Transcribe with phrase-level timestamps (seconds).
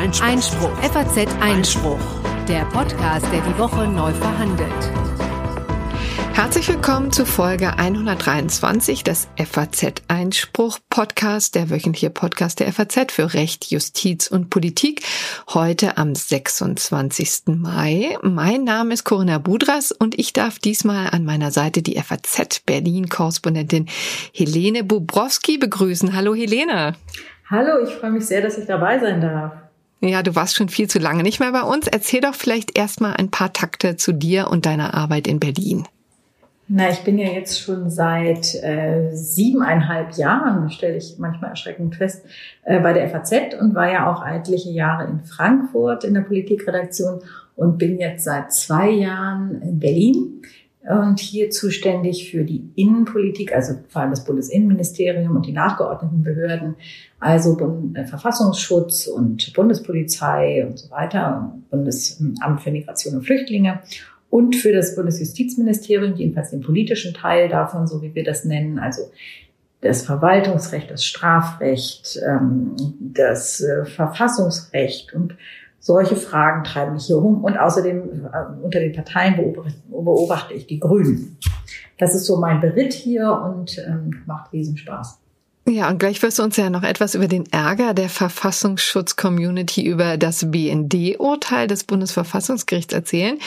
[0.00, 0.26] Einspruch.
[0.26, 0.70] Einspruch.
[0.78, 2.00] FAZ Einspruch.
[2.48, 4.72] Der Podcast, der die Woche neu verhandelt.
[6.32, 13.34] Herzlich willkommen zu Folge 123 des FAZ Einspruch Podcast, der wöchentliche Podcast der FAZ für
[13.34, 15.02] Recht, Justiz und Politik.
[15.52, 17.58] Heute am 26.
[17.58, 18.16] Mai.
[18.22, 23.10] Mein Name ist Corinna Budras und ich darf diesmal an meiner Seite die FAZ Berlin
[23.10, 23.86] Korrespondentin
[24.32, 26.16] Helene Bubrowski begrüßen.
[26.16, 26.94] Hallo Helene.
[27.50, 29.52] Hallo, ich freue mich sehr, dass ich dabei sein darf.
[30.00, 31.86] Ja, du warst schon viel zu lange nicht mehr bei uns.
[31.86, 35.86] Erzähl doch vielleicht erstmal ein paar Takte zu dir und deiner Arbeit in Berlin.
[36.72, 42.24] Na, ich bin ja jetzt schon seit äh, siebeneinhalb Jahren, stelle ich manchmal erschreckend fest,
[42.62, 47.22] äh, bei der FAZ und war ja auch etliche Jahre in Frankfurt in der Politikredaktion
[47.56, 50.42] und bin jetzt seit zwei Jahren in Berlin
[50.82, 56.74] und hier zuständig für die Innenpolitik, also vor allem das Bundesinnenministerium und die nachgeordneten Behörden,
[57.18, 57.58] also
[57.94, 63.80] äh, Verfassungsschutz und Bundespolizei und so weiter, Bundesamt für Migration und Flüchtlinge
[64.30, 69.02] und für das Bundesjustizministerium, jedenfalls den politischen Teil davon, so wie wir das nennen, also
[69.82, 75.36] das Verwaltungsrecht, das Strafrecht, ähm, das äh, Verfassungsrecht und
[75.80, 77.42] solche Fragen treiben mich hier um.
[77.42, 79.36] Und außerdem äh, unter den Parteien
[79.88, 81.38] beobachte ich die Grünen.
[81.98, 85.18] Das ist so mein Beritt hier und ähm, macht riesen Spaß.
[85.68, 90.16] Ja, und gleich wirst du uns ja noch etwas über den Ärger der Verfassungsschutz-Community über
[90.16, 93.38] das BND-Urteil des Bundesverfassungsgerichts erzählen.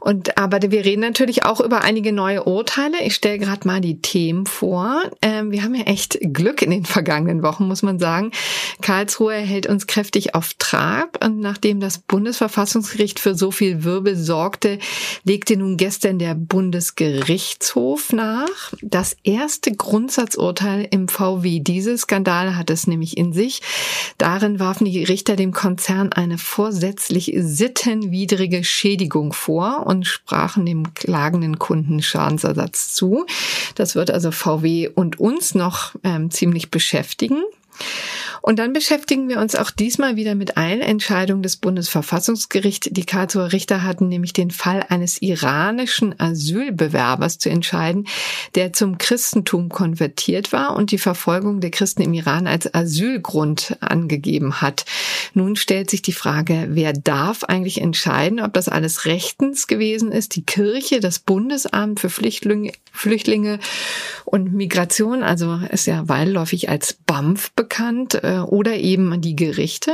[0.00, 3.00] Und aber wir reden natürlich auch über einige neue Urteile.
[3.02, 5.00] Ich stelle gerade mal die Themen vor.
[5.22, 8.32] Ähm, wir haben ja echt Glück in den vergangenen Wochen, muss man sagen.
[8.82, 11.24] Karlsruhe hält uns kräftig auf Trab.
[11.24, 14.80] Und nachdem das Bundesverfassungsgericht für so viel Wirbel sorgte,
[15.22, 18.74] legte nun gestern der Bundesgerichtshof nach.
[18.82, 23.62] Das erste Grundsatzurteil im VW diese Skandale hat es nämlich in sich.
[24.18, 31.58] Darin warfen die Richter dem Konzern eine vorsätzlich sittenwidrige Schädigung vor und sprachen dem klagenden
[31.58, 33.26] Kunden Schadensersatz zu.
[33.74, 37.42] Das wird also VW und uns noch ähm, ziemlich beschäftigen.
[38.46, 42.90] Und dann beschäftigen wir uns auch diesmal wieder mit Eilentscheidungen des Bundesverfassungsgerichts.
[42.90, 48.06] Die Karlsruher Richter hatten nämlich den Fall eines iranischen Asylbewerbers zu entscheiden,
[48.54, 54.60] der zum Christentum konvertiert war und die Verfolgung der Christen im Iran als Asylgrund angegeben
[54.60, 54.84] hat.
[55.32, 60.36] Nun stellt sich die Frage, wer darf eigentlich entscheiden, ob das alles rechtens gewesen ist?
[60.36, 63.58] Die Kirche, das Bundesamt für Flüchtlinge, Flüchtlinge
[64.26, 69.92] und Migration, also ist ja weitläufig als BAMF bekannt, äh, oder eben die Gerichte.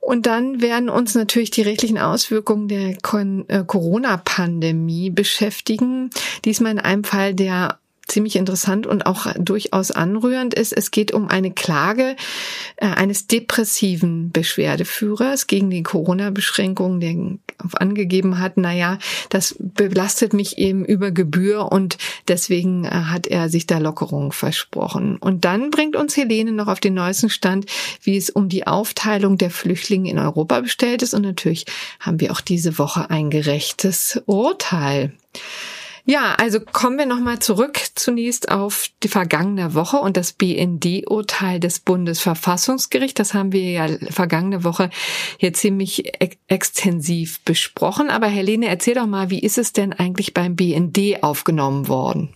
[0.00, 6.10] Und dann werden uns natürlich die rechtlichen Auswirkungen der äh, Corona-Pandemie beschäftigen.
[6.44, 10.72] Diesmal in einem Fall, der ziemlich interessant und auch durchaus anrührend ist.
[10.72, 12.16] Es geht um eine Klage
[12.76, 17.38] äh, eines depressiven Beschwerdeführers gegen die Corona-Beschränkungen, der
[17.74, 18.98] angegeben hat, naja,
[19.30, 21.98] das belastet mich eben über Gebühr und
[22.28, 25.16] deswegen äh, hat er sich da Lockerung versprochen.
[25.18, 27.66] Und dann bringt uns Helene noch auf den neuesten Stand,
[28.02, 31.14] wie es um die Aufteilung der Flüchtlinge in Europa bestellt ist.
[31.14, 31.66] Und natürlich
[32.00, 35.12] haben wir auch diese Woche ein gerechtes Urteil.
[36.10, 41.80] Ja, also kommen wir nochmal zurück zunächst auf die vergangene Woche und das BND-Urteil des
[41.80, 43.18] Bundesverfassungsgerichts.
[43.18, 44.88] Das haben wir ja vergangene Woche
[45.36, 46.10] hier ziemlich
[46.48, 48.08] extensiv besprochen.
[48.08, 52.30] Aber Helene, erzähl doch mal, wie ist es denn eigentlich beim BND aufgenommen worden?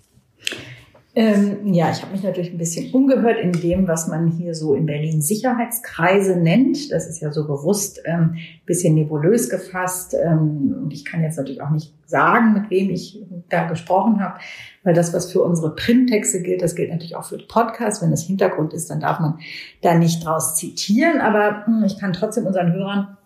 [1.14, 4.74] Ähm, ja, ich habe mich natürlich ein bisschen umgehört in dem, was man hier so
[4.74, 6.90] in Berlin Sicherheitskreise nennt.
[6.90, 10.14] Das ist ja so bewusst ähm, bisschen nebulös gefasst.
[10.14, 14.40] Ähm, und ich kann jetzt natürlich auch nicht sagen, mit wem ich da gesprochen habe,
[14.84, 18.00] weil das, was für unsere Printtexte gilt, das gilt natürlich auch für Podcasts.
[18.00, 19.38] Wenn das Hintergrund ist, dann darf man
[19.82, 21.20] da nicht draus zitieren.
[21.20, 23.18] Aber mh, hm, ich kann trotzdem unseren Hörern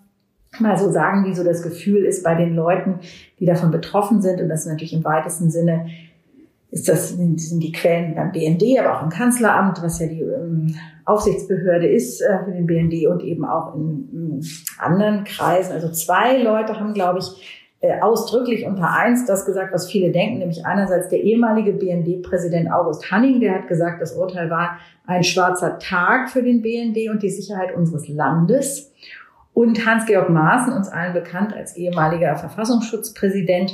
[0.59, 2.99] mal so sagen, wie so das Gefühl ist bei den Leuten,
[3.39, 4.41] die davon betroffen sind.
[4.41, 5.87] Und das ist natürlich im weitesten Sinne
[6.71, 10.75] ist das, sind die Quellen beim BND, aber auch im Kanzleramt, was ja die ähm,
[11.05, 14.47] Aufsichtsbehörde ist äh, für den BND und eben auch in, in
[14.79, 15.73] anderen Kreisen.
[15.73, 20.39] Also zwei Leute haben, glaube ich, äh, ausdrücklich unter eins das gesagt, was viele denken,
[20.39, 25.79] nämlich einerseits der ehemalige BND-Präsident August Hanning, der hat gesagt, das Urteil war ein schwarzer
[25.79, 28.93] Tag für den BND und die Sicherheit unseres Landes.
[29.53, 33.73] Und Hans-Georg Maaßen, uns allen bekannt als ehemaliger Verfassungsschutzpräsident,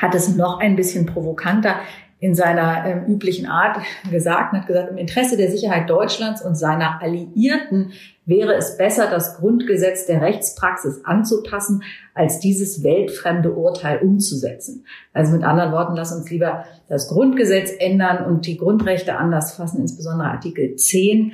[0.00, 1.76] hat es noch ein bisschen provokanter
[2.22, 3.78] in seiner ähm, üblichen Art
[4.08, 7.90] gesagt und hat gesagt, im Interesse der Sicherheit Deutschlands und seiner Alliierten
[8.26, 11.82] wäre es besser, das Grundgesetz der Rechtspraxis anzupassen,
[12.14, 14.86] als dieses weltfremde Urteil umzusetzen.
[15.12, 19.80] Also mit anderen Worten, lass uns lieber das Grundgesetz ändern und die Grundrechte anders fassen,
[19.80, 21.32] insbesondere Artikel 10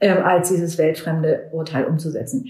[0.00, 2.46] ähm, als dieses weltfremde Urteil umzusetzen.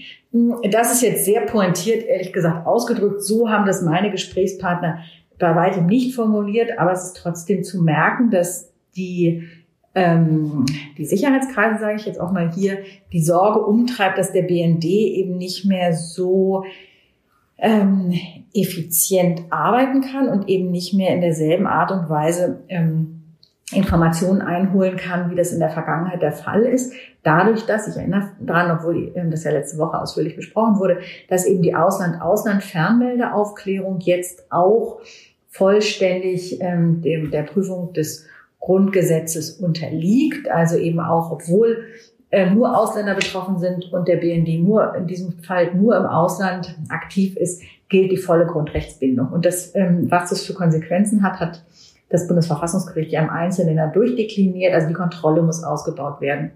[0.71, 3.21] Das ist jetzt sehr pointiert, ehrlich gesagt, ausgedrückt.
[3.21, 4.99] So haben das meine Gesprächspartner
[5.41, 9.43] bei weitem nicht formuliert, aber es ist trotzdem zu merken, dass die
[9.93, 10.65] ähm,
[10.97, 12.79] die Sicherheitskreise, sage ich jetzt auch mal hier,
[13.11, 16.63] die Sorge umtreibt, dass der BND eben nicht mehr so
[17.57, 18.13] ähm,
[18.53, 23.21] effizient arbeiten kann und eben nicht mehr in derselben Art und Weise ähm,
[23.73, 26.93] Informationen einholen kann, wie das in der Vergangenheit der Fall ist.
[27.23, 30.99] Dadurch, dass, ich erinnere daran, obwohl ähm, das ja letzte Woche ausführlich besprochen wurde,
[31.29, 35.01] dass eben die Ausland-Ausland-Fernmeldeaufklärung jetzt auch
[35.51, 38.25] vollständig ähm, dem, der Prüfung des
[38.59, 40.49] Grundgesetzes unterliegt.
[40.49, 41.85] Also eben auch, obwohl
[42.31, 46.75] äh, nur Ausländer betroffen sind und der BND nur in diesem Fall nur im Ausland
[46.89, 49.29] aktiv ist, gilt die volle Grundrechtsbindung.
[49.29, 51.63] Und das, ähm, was das für Konsequenzen hat, hat
[52.09, 54.73] das Bundesverfassungsgericht ja im Einzelnen dann durchdekliniert.
[54.73, 56.51] Also die Kontrolle muss ausgebaut werden.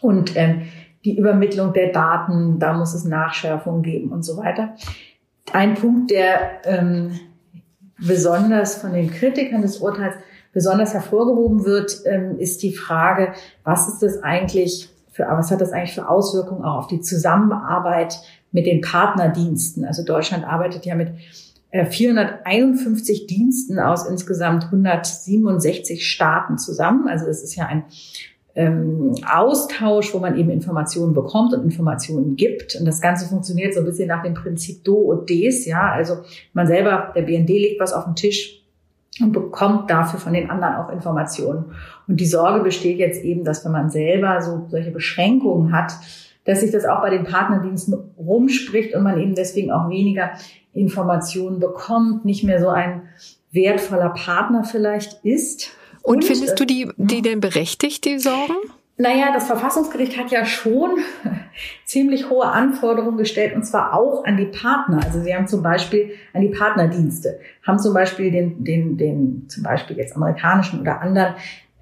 [0.00, 0.62] Und ähm,
[1.04, 4.74] die Übermittlung der Daten, da muss es Nachschärfungen geben und so weiter.
[5.52, 7.12] Ein Punkt, der ähm,
[7.98, 10.14] besonders von den Kritikern des Urteils
[10.52, 13.32] besonders hervorgehoben wird, ähm, ist die Frage,
[13.64, 18.20] was ist das eigentlich für, was hat das eigentlich für Auswirkungen auch auf die Zusammenarbeit
[18.52, 19.84] mit den Partnerdiensten?
[19.84, 21.12] Also Deutschland arbeitet ja mit
[21.72, 27.08] 451 äh, Diensten aus insgesamt 167 Staaten zusammen.
[27.08, 27.84] Also es ist ja ein
[28.56, 32.74] ähm, Austausch, wo man eben Informationen bekommt und Informationen gibt.
[32.74, 35.66] Und das Ganze funktioniert so ein bisschen nach dem Prinzip Do und Des.
[35.66, 36.16] Ja, also
[36.54, 38.62] man selber, der BND legt was auf den Tisch
[39.20, 41.66] und bekommt dafür von den anderen auch Informationen.
[42.08, 45.92] Und die Sorge besteht jetzt eben, dass wenn man selber so solche Beschränkungen hat,
[46.44, 50.30] dass sich das auch bei den Partnerdiensten rumspricht und man eben deswegen auch weniger
[50.72, 53.02] Informationen bekommt, nicht mehr so ein
[53.52, 55.75] wertvoller Partner vielleicht ist.
[56.06, 58.54] Und, und findest du die, die denn berechtigt, die Sorgen?
[58.96, 60.98] Naja, das Verfassungsgericht hat ja schon
[61.84, 65.00] ziemlich hohe Anforderungen gestellt und zwar auch an die Partner.
[65.04, 69.64] Also sie haben zum Beispiel an die Partnerdienste, haben zum Beispiel den, den, den zum
[69.64, 71.34] Beispiel jetzt amerikanischen oder anderen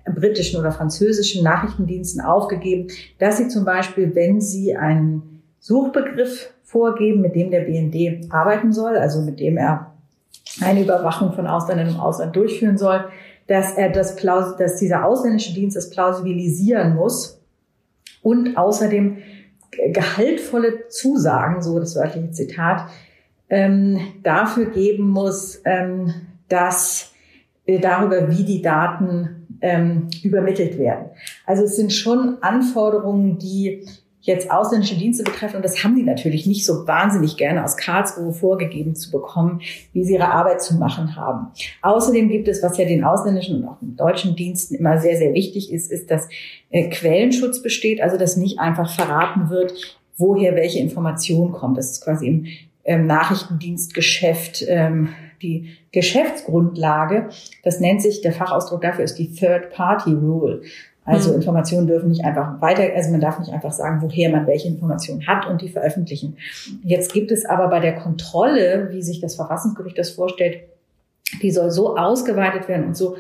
[0.07, 2.89] britischen oder französischen Nachrichtendiensten aufgegeben,
[3.19, 8.97] dass sie zum Beispiel, wenn sie einen Suchbegriff vorgeben, mit dem der BND arbeiten soll,
[8.97, 9.93] also mit dem er
[10.63, 13.05] eine Überwachung von Ausländern im Ausland durchführen soll,
[13.47, 17.41] dass er das, dass dieser ausländische Dienst das plausibilisieren muss
[18.23, 19.19] und außerdem
[19.93, 22.89] gehaltvolle Zusagen, so das wörtliche Zitat,
[23.51, 26.15] ähm, dafür geben muss, ähm,
[26.49, 27.13] dass
[27.67, 31.07] äh, darüber, wie die Daten ähm, übermittelt werden.
[31.47, 33.87] Also es sind schon Anforderungen, die
[34.25, 38.33] jetzt ausländische Dienste betreffen, und das haben die natürlich nicht so wahnsinnig gerne aus Karlsruhe
[38.33, 39.61] vorgegeben zu bekommen,
[39.93, 41.49] wie sie ihre Arbeit zu machen haben.
[41.83, 45.35] Außerdem gibt es, was ja den ausländischen und auch den deutschen Diensten immer sehr, sehr
[45.35, 46.27] wichtig ist, ist, dass
[46.71, 49.75] äh, Quellenschutz besteht, also dass nicht einfach verraten wird,
[50.17, 51.77] woher welche Information kommt.
[51.77, 52.47] Das ist quasi im
[52.85, 55.11] ähm, Nachrichtendienstgeschäft ähm,
[55.43, 57.29] die Geschäftsgrundlage.
[57.63, 60.63] Das nennt sich, der Fachausdruck dafür ist die Third Party Rule.
[61.05, 61.37] Also mhm.
[61.37, 65.27] Informationen dürfen nicht einfach weiter, also man darf nicht einfach sagen, woher man welche Informationen
[65.27, 66.37] hat und die veröffentlichen.
[66.83, 70.61] Jetzt gibt es aber bei der Kontrolle, wie sich das Verfassungsgericht das vorstellt,
[71.43, 73.17] die soll so ausgeweitet werden und so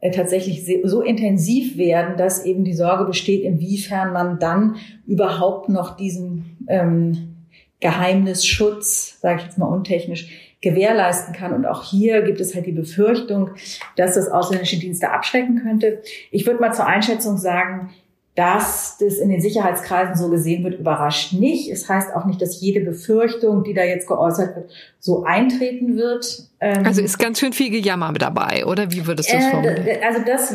[0.00, 5.96] äh, tatsächlich so intensiv werden, dass eben die Sorge besteht, inwiefern man dann überhaupt noch
[5.96, 7.36] diesen ähm,
[7.80, 11.52] Geheimnisschutz, sage ich jetzt mal untechnisch, gewährleisten kann.
[11.52, 13.50] Und auch hier gibt es halt die Befürchtung,
[13.96, 16.02] dass das ausländische Dienste abschrecken könnte.
[16.30, 17.90] Ich würde mal zur Einschätzung sagen,
[18.36, 21.70] dass das in den Sicherheitskreisen so gesehen wird, überrascht nicht.
[21.70, 24.70] Es heißt auch nicht, dass jede Befürchtung, die da jetzt geäußert wird,
[25.00, 26.44] so eintreten wird.
[26.60, 29.50] Ähm, also ist ganz schön viel Gejammer mit dabei, oder wie würdest du es äh,
[29.50, 29.98] formulieren?
[30.06, 30.54] Also das,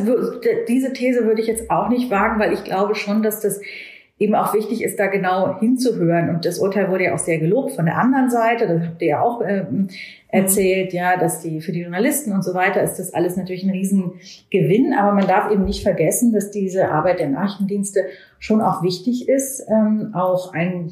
[0.68, 3.60] diese These würde ich jetzt auch nicht wagen, weil ich glaube schon, dass das
[4.22, 6.30] eben auch wichtig ist, da genau hinzuhören.
[6.30, 8.68] Und das Urteil wurde ja auch sehr gelobt von der anderen Seite.
[8.68, 9.88] Das habt ihr ja auch ähm,
[10.28, 13.72] erzählt, ja, dass die für die Journalisten und so weiter ist das alles natürlich ein
[13.72, 14.94] Riesengewinn.
[14.94, 18.06] Aber man darf eben nicht vergessen, dass diese Arbeit der Nachrichtendienste
[18.38, 20.92] schon auch wichtig ist, ähm, auch ein,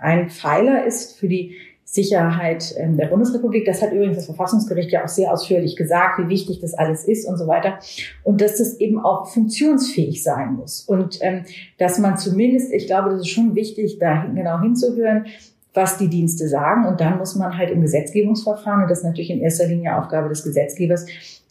[0.00, 3.66] ein Pfeiler ist für die Sicherheit ähm, der Bundesrepublik.
[3.66, 7.28] Das hat übrigens das Verfassungsgericht ja auch sehr ausführlich gesagt, wie wichtig das alles ist
[7.28, 7.78] und so weiter.
[8.22, 10.82] Und dass das eben auch funktionsfähig sein muss.
[10.82, 11.44] Und ähm,
[11.78, 15.26] dass man zumindest, ich glaube, das ist schon wichtig, da genau hinzuhören,
[15.74, 16.86] was die Dienste sagen.
[16.86, 20.28] Und dann muss man halt im Gesetzgebungsverfahren, und das ist natürlich in erster Linie Aufgabe
[20.28, 21.06] des Gesetzgebers,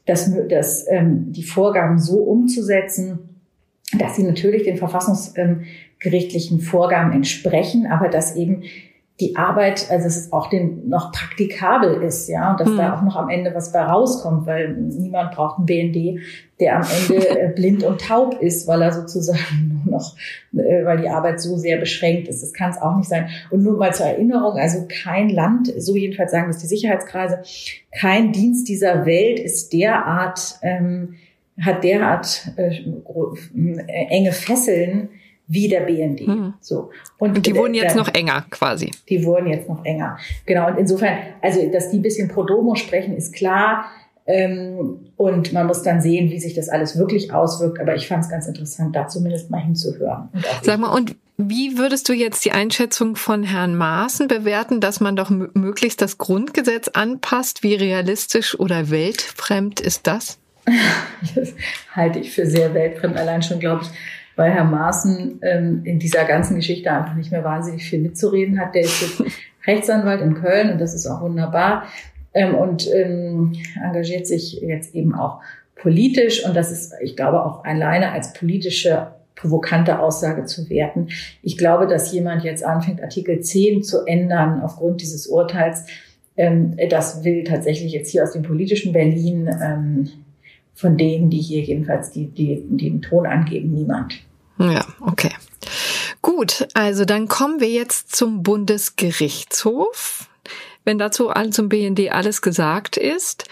[0.06, 3.42] das, das, ähm, die Vorgaben so umzusetzen,
[3.98, 8.64] dass sie natürlich den verfassungsgerichtlichen Vorgaben entsprechen, aber dass eben
[9.22, 12.78] die Arbeit, also dass es auch den noch praktikabel ist, ja, und dass mhm.
[12.78, 16.20] da auch noch am Ende was bei rauskommt, weil niemand braucht einen BND,
[16.60, 20.16] der am Ende äh, blind und taub ist, weil er sozusagen nur noch,
[20.54, 22.42] äh, weil die Arbeit so sehr beschränkt ist.
[22.42, 23.30] Das kann es auch nicht sein.
[23.52, 27.44] Und nur mal zur Erinnerung, also kein Land, so jedenfalls sagen das die Sicherheitskreise,
[27.98, 31.16] kein Dienst dieser Welt ist derart, ähm,
[31.62, 35.10] hat derart äh, äh enge Fesseln,
[35.52, 36.28] wie der BND.
[36.28, 36.54] Mhm.
[36.62, 36.92] So.
[37.18, 38.92] Und, und die wurden jetzt noch enger quasi.
[39.10, 40.18] Die wurden jetzt noch enger.
[40.46, 40.68] Genau.
[40.68, 43.86] Und insofern, also, dass die ein bisschen pro domo sprechen, ist klar.
[44.26, 47.82] Ähm, und man muss dann sehen, wie sich das alles wirklich auswirkt.
[47.82, 50.30] Aber ich fand es ganz interessant, da zumindest mal hinzuhören.
[50.62, 55.18] Sag mal, und wie würdest du jetzt die Einschätzung von Herrn Maaßen bewerten, dass man
[55.18, 57.62] doch möglichst das Grundgesetz anpasst?
[57.62, 60.38] Wie realistisch oder weltfremd ist das?
[61.36, 61.54] das
[61.94, 63.18] halte ich für sehr weltfremd.
[63.18, 63.90] Allein schon, glaube ich,
[64.36, 68.76] weil Herr Maaßen ähm, in dieser ganzen Geschichte einfach nicht mehr wahnsinnig viel mitzureden hat.
[68.76, 69.24] Der ist jetzt
[69.68, 71.84] Rechtsanwalt in Köln und das ist auch wunderbar
[72.34, 75.42] ähm, und ähm, engagiert sich jetzt eben auch
[75.76, 81.08] politisch und das ist, ich glaube, auch alleine als politische provokante Aussage zu werten.
[81.42, 85.86] Ich glaube, dass jemand jetzt anfängt, Artikel 10 zu ändern aufgrund dieses Urteils,
[86.38, 90.10] ähm, das will tatsächlich jetzt hier aus dem politischen Berlin ähm,
[90.74, 94.16] von denen, die hier jedenfalls die, die, die den Ton angeben, niemand.
[94.58, 95.32] Ja, okay.
[96.22, 100.28] Gut, also dann kommen wir jetzt zum Bundesgerichtshof.
[100.84, 103.46] Wenn dazu zum BND alles gesagt ist,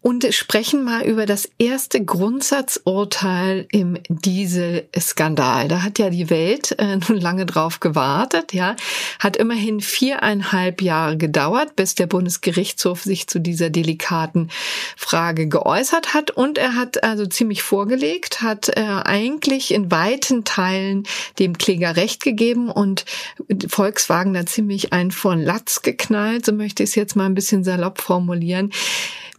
[0.00, 5.66] und sprechen mal über das erste Grundsatzurteil im Dieselskandal.
[5.66, 8.76] Da hat ja die Welt äh, nun lange drauf gewartet, ja,
[9.18, 14.50] hat immerhin viereinhalb Jahre gedauert, bis der Bundesgerichtshof sich zu dieser delikaten
[14.96, 21.04] Frage geäußert hat und er hat also ziemlich vorgelegt, hat äh, eigentlich in weiten Teilen
[21.40, 23.04] dem Kläger Recht gegeben und
[23.68, 27.64] Volkswagen da ziemlich einen von Latz geknallt, so möchte ich es jetzt mal ein bisschen
[27.64, 28.70] salopp formulieren.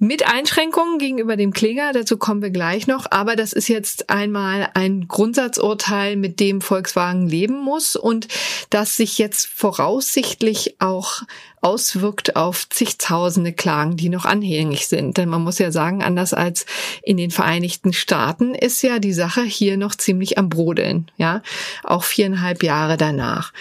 [0.02, 4.70] Mit Einschränkungen gegenüber dem Kläger, dazu kommen wir gleich noch, aber das ist jetzt einmal
[4.74, 8.30] ein Grundsatzurteil, mit dem Volkswagen leben muss und
[8.70, 11.24] das sich jetzt voraussichtlich auch
[11.60, 15.18] auswirkt auf zigtausende Klagen, die noch anhängig sind.
[15.18, 16.66] Denn man muss ja sagen, anders als
[17.04, 21.42] in den Vereinigten Staaten ist ja die Sache hier noch ziemlich am Brodeln, ja,
[21.84, 23.52] auch viereinhalb Jahre danach.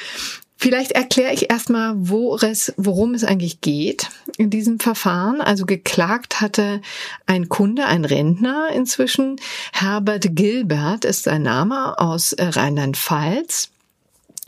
[0.60, 5.40] Vielleicht erkläre ich erstmal, worum es eigentlich geht in diesem Verfahren.
[5.40, 6.82] Also geklagt hatte
[7.26, 9.36] ein Kunde, ein Rentner inzwischen.
[9.72, 13.70] Herbert Gilbert ist sein Name aus Rheinland-Pfalz.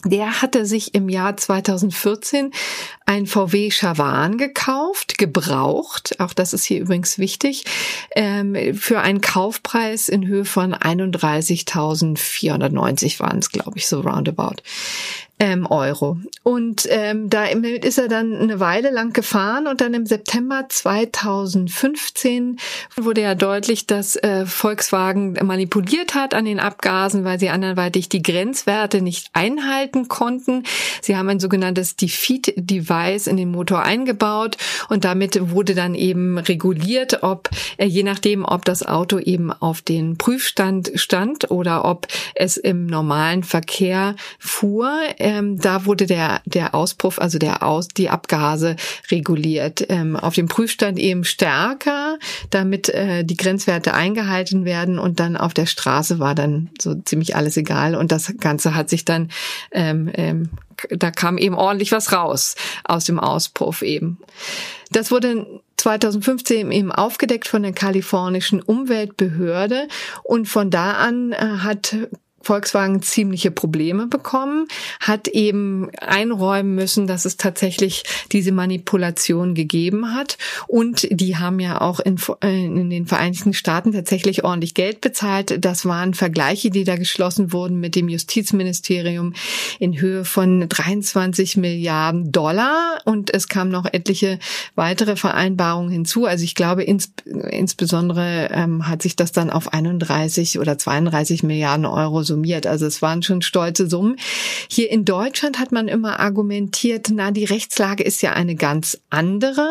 [0.05, 2.50] Der hatte sich im Jahr 2014
[3.11, 7.64] ein VW Chavan gekauft, gebraucht, auch das ist hier übrigens wichtig,
[8.14, 14.62] ähm, für einen Kaufpreis in Höhe von 31.490 waren es, glaube ich, so roundabout
[15.40, 16.19] ähm, Euro.
[16.43, 22.59] Und ähm, da ist er dann eine Weile lang gefahren und dann im September 2015
[22.97, 28.23] wurde ja deutlich, dass äh, Volkswagen manipuliert hat an den Abgasen, weil sie anderweitig die
[28.23, 30.64] Grenzwerte nicht einhalten konnten.
[31.00, 37.23] Sie haben ein sogenanntes Defeat-Device in den Motor eingebaut und damit wurde dann eben reguliert,
[37.23, 42.57] ob äh, je nachdem, ob das Auto eben auf den Prüfstand stand oder ob es
[42.59, 44.92] im normalen Verkehr fuhr.
[45.19, 48.76] Äh, ähm, da wurde der, der Auspuff, also der Aus, die Abgase
[49.11, 49.87] reguliert.
[49.88, 52.19] Ähm, auf dem Prüfstand eben stärker,
[52.50, 57.37] damit äh, die Grenzwerte eingehalten werden und dann auf der Straße war dann so ziemlich
[57.37, 59.30] alles egal und das Ganze hat sich dann
[59.73, 60.50] ähm, ähm,
[60.90, 64.18] da kam eben ordentlich was raus aus dem Auspuff eben.
[64.90, 65.46] Das wurde
[65.76, 69.88] 2015 eben aufgedeckt von der kalifornischen Umweltbehörde
[70.22, 71.96] und von da an äh, hat
[72.42, 74.66] Volkswagen ziemliche Probleme bekommen,
[74.99, 80.38] hat eben einräumen müssen, dass es tatsächlich diese Manipulation gegeben hat.
[80.66, 85.64] Und die haben ja auch in, äh, in, den Vereinigten Staaten tatsächlich ordentlich Geld bezahlt.
[85.64, 89.35] Das waren Vergleiche, die da geschlossen wurden mit dem Justizministerium
[89.78, 93.00] in Höhe von 23 Milliarden Dollar.
[93.04, 94.38] Und es kamen noch etliche
[94.75, 96.25] weitere Vereinbarungen hinzu.
[96.25, 97.12] Also ich glaube, ins,
[97.50, 102.66] insbesondere ähm, hat sich das dann auf 31 oder 32 Milliarden Euro summiert.
[102.66, 104.16] Also es waren schon stolze Summen.
[104.68, 109.68] Hier in Deutschland hat man immer argumentiert, na, die Rechtslage ist ja eine ganz andere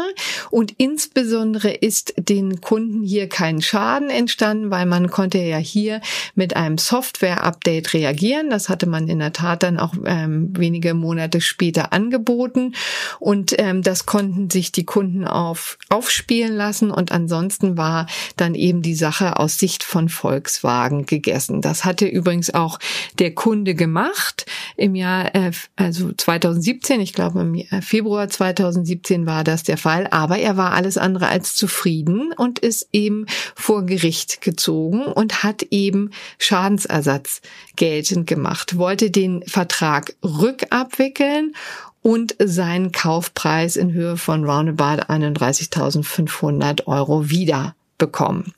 [0.52, 6.02] und insbesondere ist den Kunden hier kein Schaden entstanden, weil man konnte ja hier
[6.36, 8.50] mit einem Software-Update reagieren.
[8.50, 12.74] Das hatte man in der Tat dann auch ähm, wenige Monate später angeboten
[13.20, 18.82] und ähm, das konnten sich die Kunden auf, aufspielen lassen und ansonsten war dann eben
[18.82, 21.62] die Sache aus Sicht von Volkswagen gegessen.
[21.62, 22.80] Das hatte übrigens übrigens auch
[23.18, 29.64] der Kunde gemacht im Jahr, äh, also 2017, ich glaube im Februar 2017 war das
[29.64, 33.26] der Fall, aber er war alles andere als zufrieden und ist eben
[33.56, 37.42] vor Gericht gezogen und hat eben Schadensersatz
[37.76, 41.54] geltend gemacht, wollte den Vertrag rückabwickeln
[42.02, 48.54] und seinen Kaufpreis in Höhe von roundabout 31.500 Euro wieder bekommen.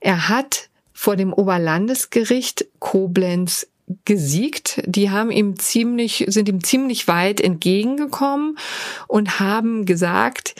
[0.00, 0.67] Er hat
[0.98, 3.68] vor dem Oberlandesgericht Koblenz
[4.04, 4.82] gesiegt.
[4.84, 8.58] Die haben ihm ziemlich, sind ihm ziemlich weit entgegengekommen
[9.06, 10.56] und haben gesagt,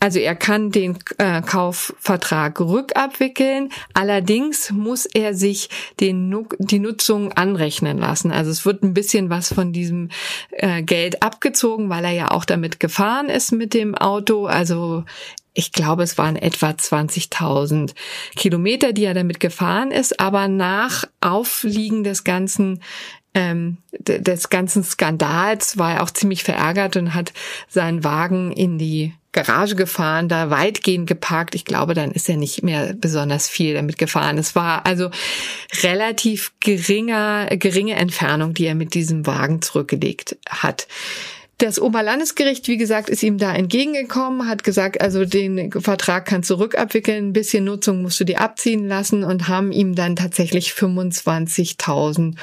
[0.00, 5.68] also er kann den äh, Kaufvertrag rückabwickeln, allerdings muss er sich
[6.00, 8.32] den, die Nutzung anrechnen lassen.
[8.32, 10.08] Also es wird ein bisschen was von diesem
[10.50, 14.46] äh, Geld abgezogen, weil er ja auch damit gefahren ist mit dem Auto.
[14.46, 15.04] Also
[15.54, 17.94] ich glaube, es waren etwa 20.000
[18.36, 22.80] Kilometer, die er damit gefahren ist, aber nach Aufliegen des ganzen
[23.34, 27.32] ähm, des ganzen Skandals war er auch ziemlich verärgert und hat
[27.66, 31.54] seinen Wagen in die Garage gefahren, da weitgehend geparkt.
[31.54, 34.36] Ich glaube, dann ist er nicht mehr besonders viel damit gefahren.
[34.36, 35.10] Es war also
[35.82, 40.86] relativ geringer, geringe Entfernung, die er mit diesem Wagen zurückgelegt hat.
[41.62, 46.54] Das Oberlandesgericht, wie gesagt, ist ihm da entgegengekommen, hat gesagt, also den Vertrag kannst du
[46.54, 52.34] rückabwickeln, ein bisschen Nutzung musst du dir abziehen lassen und haben ihm dann tatsächlich 25.000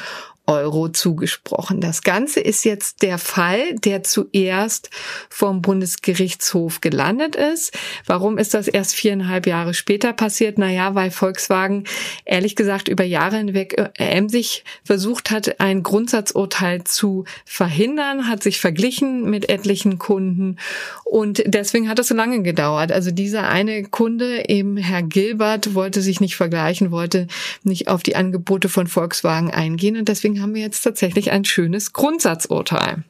[0.50, 1.80] Euro zugesprochen.
[1.80, 4.90] Das Ganze ist jetzt der Fall, der zuerst
[5.30, 7.78] vom Bundesgerichtshof gelandet ist.
[8.08, 10.58] Warum ist das erst viereinhalb Jahre später passiert?
[10.58, 11.84] Naja, weil Volkswagen
[12.26, 18.60] ehrlich gesagt über Jahre hinweg äh, emsig versucht hat, ein Grundsatzurteil zu verhindern, hat sich
[18.60, 20.58] verglichen mit etlichen Kunden
[21.06, 22.92] und deswegen hat es so lange gedauert.
[22.92, 27.28] Also dieser eine Kunde, eben Herr Gilbert, wollte sich nicht vergleichen, wollte
[27.64, 31.94] nicht auf die Angebote von Volkswagen eingehen und deswegen haben wir jetzt tatsächlich ein schönes
[31.94, 33.04] Grundsatzurteil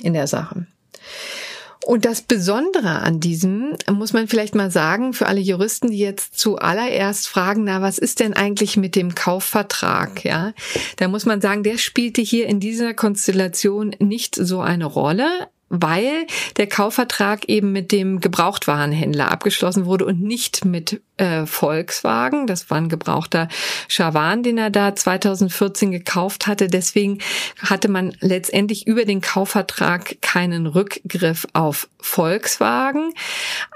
[0.00, 0.66] in der Sache.
[1.84, 6.38] Und das Besondere an diesem muss man vielleicht mal sagen, für alle Juristen, die jetzt
[6.38, 10.24] zuallererst fragen, na, was ist denn eigentlich mit dem Kaufvertrag?
[10.24, 10.54] Ja,
[10.96, 15.28] da muss man sagen, der spielte hier in dieser Konstellation nicht so eine Rolle
[15.80, 16.26] weil
[16.56, 22.46] der Kaufvertrag eben mit dem Gebrauchtwarenhändler abgeschlossen wurde und nicht mit äh, Volkswagen.
[22.46, 23.48] Das war ein gebrauchter
[23.88, 26.68] Schawan, den er da 2014 gekauft hatte.
[26.68, 27.18] Deswegen
[27.58, 33.12] hatte man letztendlich über den Kaufvertrag keinen Rückgriff auf Volkswagen.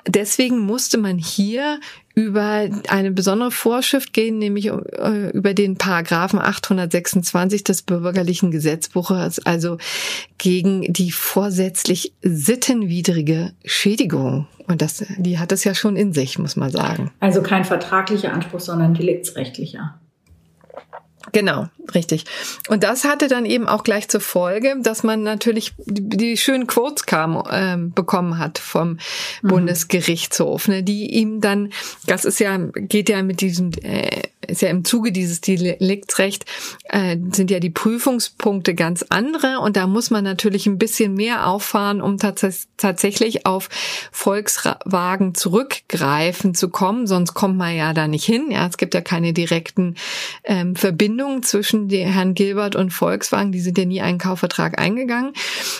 [0.07, 1.81] Deswegen musste man hier
[2.15, 9.79] über eine besondere Vorschrift gehen, nämlich äh, über den Paragraphen 826 des bürgerlichen Gesetzbuches, also
[10.37, 14.49] gegen die vorsätzlich sittenwidrige Schädigung.
[14.69, 17.11] Und das, die hat es ja schon in sich, muss man sagen.
[17.21, 19.99] Also kein vertraglicher Anspruch, sondern deliktsrechtlicher.
[21.33, 22.25] Genau, richtig.
[22.69, 26.67] Und das hatte dann eben auch gleich zur Folge, dass man natürlich die, die schönen
[26.67, 28.99] Quotes kam, ähm, bekommen hat vom
[29.43, 29.49] mhm.
[29.49, 31.71] Bundesgerichtshof, ne, die ihm dann,
[32.07, 36.45] das ist ja, geht ja mit diesem, äh, ist ja im Zuge dieses Deliktsrecht,
[36.85, 41.47] äh, sind ja die Prüfungspunkte ganz andere und da muss man natürlich ein bisschen mehr
[41.47, 43.69] auffahren, um tats tatsächlich auf
[44.13, 48.51] Volkswagen zurückgreifen zu kommen, sonst kommt man ja da nicht hin.
[48.51, 49.97] Ja, es gibt ja keine direkten
[50.45, 55.33] ähm, Verbindungen zwischen Herrn Gilbert und Volkswagen, die sind ja nie einen Kaufvertrag eingegangen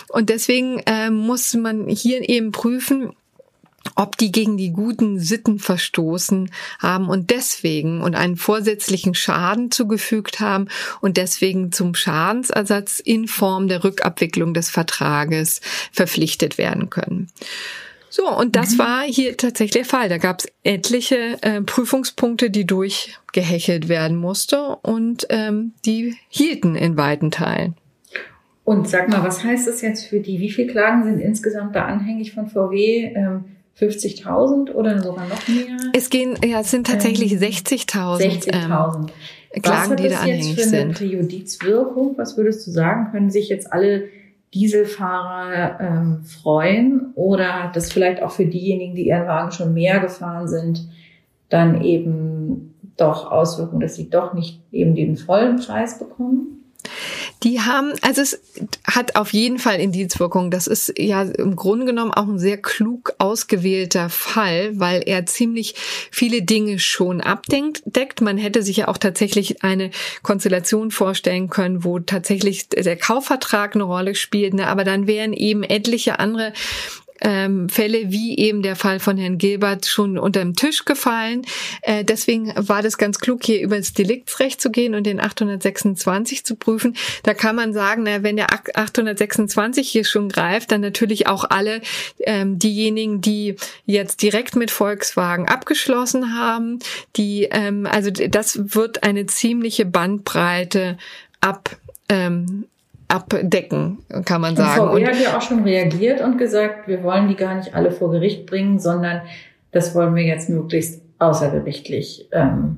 [0.07, 3.11] und deswegen äh, muss man hier eben prüfen,
[3.95, 10.39] ob die gegen die guten Sitten verstoßen haben und deswegen und einen vorsätzlichen Schaden zugefügt
[10.39, 10.67] haben
[11.01, 17.29] und deswegen zum Schadensersatz in Form der Rückabwicklung des Vertrages verpflichtet werden können.
[18.09, 18.79] So, und das mhm.
[18.79, 20.09] war hier tatsächlich der Fall.
[20.09, 26.97] Da gab es etliche äh, Prüfungspunkte, die durchgehechelt werden musste und ähm, die hielten in
[26.97, 27.75] weiten Teilen.
[28.63, 30.39] Und sag mal, was heißt das jetzt für die?
[30.39, 33.13] Wie viele Klagen sind insgesamt da anhängig von VW?
[33.15, 33.45] Ähm
[33.79, 35.77] 50.000 oder sogar noch mehr?
[35.93, 39.09] Es gehen, ja, es sind tatsächlich ähm, 60.000 60.000
[39.53, 40.57] ähm, Klagen, die da anhängig sind.
[40.57, 42.17] Was hat das jetzt für eine Präjudizwirkung?
[42.17, 43.11] Was würdest du sagen?
[43.11, 44.09] Können sich jetzt alle
[44.53, 50.47] Dieselfahrer ähm, freuen oder das vielleicht auch für diejenigen, die ihren Wagen schon mehr gefahren
[50.47, 50.89] sind,
[51.49, 56.63] dann eben doch Auswirkungen, dass sie doch nicht eben den vollen Preis bekommen?
[57.43, 58.41] Die haben, also es
[58.83, 60.51] hat auf jeden Fall Indizwirkung.
[60.51, 65.75] Das ist ja im Grunde genommen auch ein sehr klug ausgewählter Fall, weil er ziemlich
[66.11, 68.19] viele Dinge schon abdeckt.
[68.19, 73.85] Man hätte sich ja auch tatsächlich eine Konstellation vorstellen können, wo tatsächlich der Kaufvertrag eine
[73.85, 74.67] Rolle spielt, ne?
[74.67, 76.51] aber dann wären eben etliche andere
[77.21, 81.43] ähm, Fälle wie eben der Fall von Herrn Gilbert schon unter den Tisch gefallen.
[81.81, 86.45] Äh, deswegen war das ganz klug, hier über das Deliktsrecht zu gehen und den 826
[86.45, 86.95] zu prüfen.
[87.23, 91.81] Da kann man sagen, na, wenn der 826 hier schon greift, dann natürlich auch alle
[92.21, 93.55] ähm, diejenigen, die
[93.85, 96.79] jetzt direkt mit Volkswagen abgeschlossen haben,
[97.15, 100.97] die ähm, also das wird eine ziemliche Bandbreite
[101.41, 101.77] ab
[102.09, 102.65] ähm,
[103.09, 104.81] abdecken, kann man sagen.
[104.89, 107.91] Und VW hat ja auch schon reagiert und gesagt, wir wollen die gar nicht alle
[107.91, 109.21] vor Gericht bringen, sondern
[109.71, 112.77] das wollen wir jetzt möglichst außergerichtlich ähm,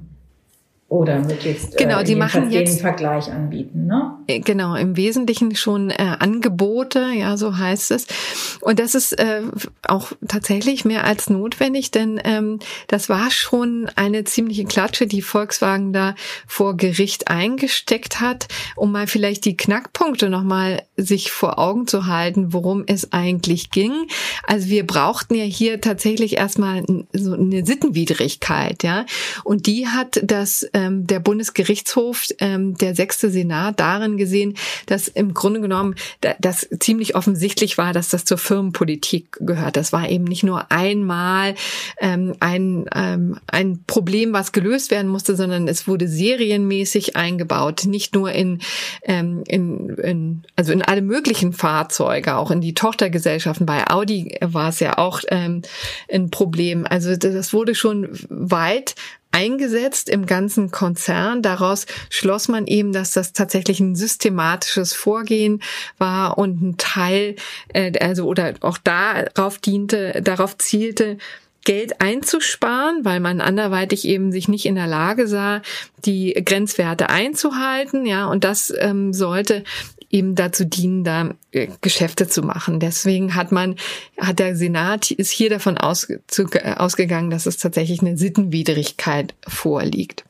[0.92, 3.86] oder möglichst genau, äh, die machen jetzt den Vergleich anbieten.
[3.86, 4.18] Ne?
[4.28, 8.08] Äh, genau, im Wesentlichen schon äh, Angebote, ja, so heißt es.
[8.60, 9.42] Und das ist äh,
[9.88, 15.94] auch tatsächlich mehr als notwendig, denn ähm, das war schon eine ziemliche Klatsche, die Volkswagen
[15.94, 16.14] da
[16.46, 22.52] vor Gericht eingesteckt hat, um mal vielleicht die Knackpunkte nochmal sich vor Augen zu halten,
[22.52, 23.94] worum es eigentlich ging.
[24.46, 29.06] Also wir brauchten ja hier tatsächlich erstmal so eine Sittenwidrigkeit, ja.
[29.46, 35.08] Und die hat das äh, ähm, der Bundesgerichtshof, ähm, der sechste Senat darin gesehen, dass
[35.08, 39.78] im Grunde genommen da, das ziemlich offensichtlich war, dass das zur Firmenpolitik gehört.
[39.78, 41.56] Das war eben nicht nur einmal
[42.00, 48.15] ähm, ein, ähm, ein Problem, was gelöst werden musste, sondern es wurde serienmäßig eingebaut, nicht
[48.15, 48.60] nur in,
[49.04, 53.65] ähm, in, in also in alle möglichen Fahrzeuge, auch in die Tochtergesellschaften.
[53.65, 55.62] Bei Audi war es ja auch ähm,
[56.12, 56.86] ein Problem.
[56.89, 58.96] Also das wurde schon weit
[59.32, 61.41] eingesetzt im ganzen Konzern.
[61.41, 65.62] Daraus schloss man eben, dass das tatsächlich ein systematisches Vorgehen
[65.98, 67.36] war und ein Teil,
[67.74, 71.17] äh, also oder auch darauf diente, darauf zielte,
[71.63, 75.62] Geld einzusparen, weil man anderweitig eben sich nicht in der Lage sah,
[76.06, 79.63] die Grenzwerte einzuhalten, ja, und das ähm, sollte
[80.12, 82.80] eben dazu dienen, da äh, Geschäfte zu machen.
[82.80, 83.76] Deswegen hat man,
[84.19, 89.34] hat der Senat ist hier davon aus, zu, äh, ausgegangen, dass es tatsächlich eine Sittenwidrigkeit
[89.47, 90.26] vorliegt.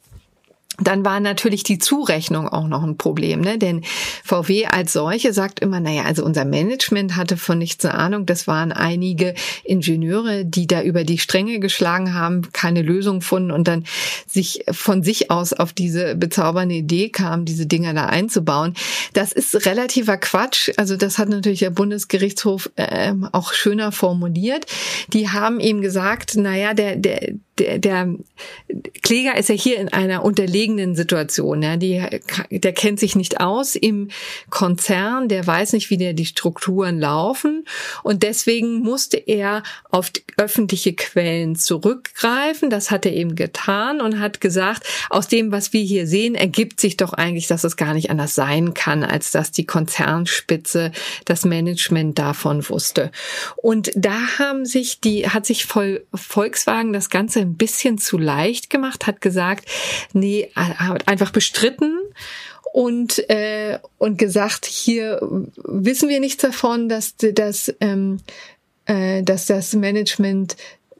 [0.81, 3.57] Dann war natürlich die Zurechnung auch noch ein Problem, ne?
[3.57, 3.83] Denn
[4.23, 8.25] VW als solche sagt immer, naja, also unser Management hatte von nichts eine Ahnung.
[8.25, 13.67] Das waren einige Ingenieure, die da über die Stränge geschlagen haben, keine Lösung gefunden und
[13.67, 13.85] dann
[14.27, 18.73] sich von sich aus auf diese bezaubernde Idee kam, diese Dinger da einzubauen.
[19.13, 20.71] Das ist relativer Quatsch.
[20.77, 24.65] Also das hat natürlich der Bundesgerichtshof äh, auch schöner formuliert.
[25.13, 28.15] Die haben eben gesagt, naja, der, der, der, der
[29.01, 31.61] Kläger ist ja hier in einer unterlegenen Situation.
[31.61, 32.03] Ja, die,
[32.49, 34.09] der kennt sich nicht aus im
[34.49, 37.65] Konzern, der weiß nicht, wie der die Strukturen laufen
[38.03, 42.69] und deswegen musste er auf öffentliche Quellen zurückgreifen.
[42.69, 46.79] Das hat er eben getan und hat gesagt, aus dem, was wir hier sehen, ergibt
[46.79, 50.91] sich doch eigentlich, dass es gar nicht anders sein kann, als dass die Konzernspitze
[51.25, 53.11] das Management davon wusste.
[53.57, 59.07] Und da haben sich die, hat sich Volkswagen das Ganze ein bisschen zu leicht gemacht,
[59.07, 59.65] hat gesagt,
[60.13, 61.99] nee, hat einfach bestritten
[62.73, 65.19] und äh, und gesagt, hier
[65.63, 68.19] wissen wir nichts davon, dass dass ähm,
[68.85, 70.55] äh, dass das Management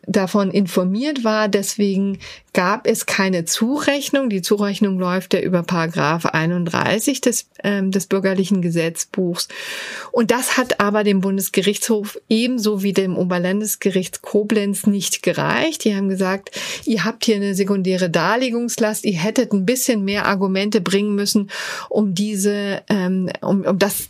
[0.08, 1.48] davon informiert war.
[1.48, 2.18] Deswegen
[2.54, 4.30] gab es keine Zurechnung.
[4.30, 9.48] Die Zurechnung läuft ja über Paragraph 31 des, ähm, des bürgerlichen Gesetzbuchs.
[10.12, 15.86] Und das hat aber dem Bundesgerichtshof ebenso wie dem Oberlandesgericht Koblenz nicht gereicht.
[15.86, 16.52] Die haben gesagt,
[16.86, 19.06] ihr habt hier eine sekundäre Darlegungslast.
[19.06, 21.50] Ihr hättet ein bisschen mehr Argumente bringen müssen,
[21.90, 24.10] um diese, ähm, um, um das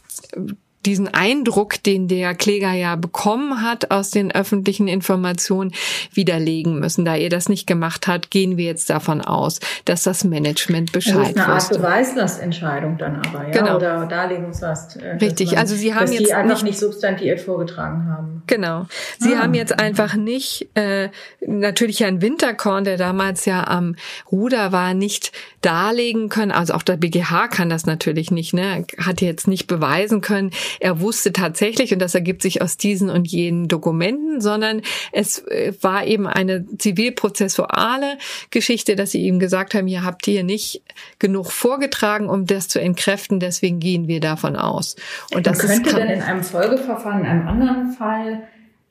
[0.85, 5.71] diesen Eindruck, den der Kläger ja bekommen hat aus den öffentlichen Informationen,
[6.13, 7.05] widerlegen müssen.
[7.05, 11.17] Da ihr das nicht gemacht habt, gehen wir jetzt davon aus, dass das Management Bescheid
[11.17, 13.51] das ist eine Art Beweislastentscheidung dann aber, ja?
[13.51, 13.75] Genau.
[13.75, 14.97] Oder Darlegungslast.
[14.97, 18.43] Äh, Richtig, man, also Sie haben dass jetzt die einfach nicht, nicht substantiiert vorgetragen haben.
[18.47, 18.85] Genau.
[19.19, 19.39] Sie Ah.
[19.39, 21.09] haben jetzt einfach nicht, äh,
[21.45, 23.95] natürlich Herrn Winterkorn, der damals ja am
[24.31, 26.51] Ruder war, nicht darlegen können.
[26.51, 28.85] Also auch der BGH kann das natürlich nicht, ne?
[28.97, 33.27] Hat jetzt nicht beweisen können, er wusste tatsächlich, und das ergibt sich aus diesen und
[33.27, 34.81] jenen Dokumenten, sondern
[35.11, 38.17] es äh, war eben eine zivilprozessuale
[38.49, 40.81] Geschichte, dass sie ihm gesagt haben, ihr habt hier nicht
[41.19, 44.95] genug vorgetragen, um das zu entkräften, deswegen gehen wir davon aus.
[45.33, 48.43] Und das könnte ist denn in einem Folgeverfahren, in einem anderen Fall,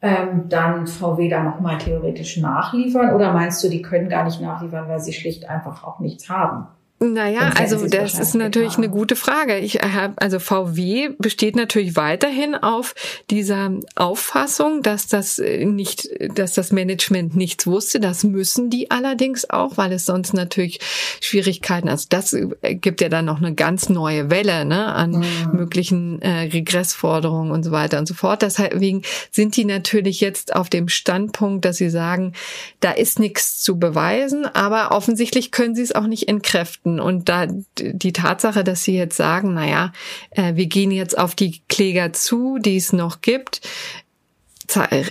[0.03, 3.15] ähm, dann VW da nochmal theoretisch nachliefern?
[3.15, 6.67] Oder meinst du, die können gar nicht nachliefern, weil sie schlicht einfach auch nichts haben?
[7.03, 8.85] Naja, also das ist natürlich getan.
[8.85, 9.57] eine gute Frage.
[9.57, 12.95] Ich habe also VW besteht natürlich weiterhin auf
[13.31, 18.01] dieser Auffassung, dass das nicht, dass das Management nichts wusste.
[18.01, 20.79] Das müssen die allerdings auch, weil es sonst natürlich
[21.23, 21.89] Schwierigkeiten.
[21.89, 25.57] Also das gibt ja dann noch eine ganz neue Welle ne, an mhm.
[25.57, 28.43] möglichen äh, Regressforderungen und so weiter und so fort.
[28.43, 32.35] Deswegen sind die natürlich jetzt auf dem Standpunkt, dass sie sagen,
[32.81, 37.01] da ist nichts zu beweisen, aber offensichtlich können sie es auch nicht entkräften finden.
[37.01, 37.47] Und da
[37.79, 39.93] die Tatsache, dass sie jetzt sagen, naja,
[40.31, 43.61] äh, wir gehen jetzt auf die Kläger zu, die es noch gibt,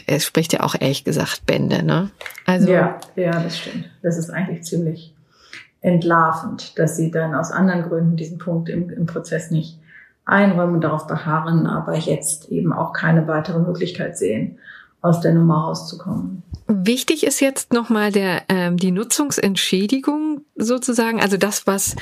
[0.07, 2.11] es spricht ja auch ehrlich gesagt Bände, ne?
[2.45, 3.89] Also ja, ja, das stimmt.
[4.01, 5.13] Das ist eigentlich ziemlich
[5.81, 9.77] entlarvend, dass sie dann aus anderen Gründen diesen Punkt im, im Prozess nicht
[10.23, 14.59] einräumen und darauf beharren, aber jetzt eben auch keine weitere Möglichkeit sehen,
[15.01, 16.43] aus der Nummer rauszukommen.
[16.71, 21.95] Wichtig ist jetzt nochmal der ähm, die Nutzungsentschädigung sozusagen, also das, was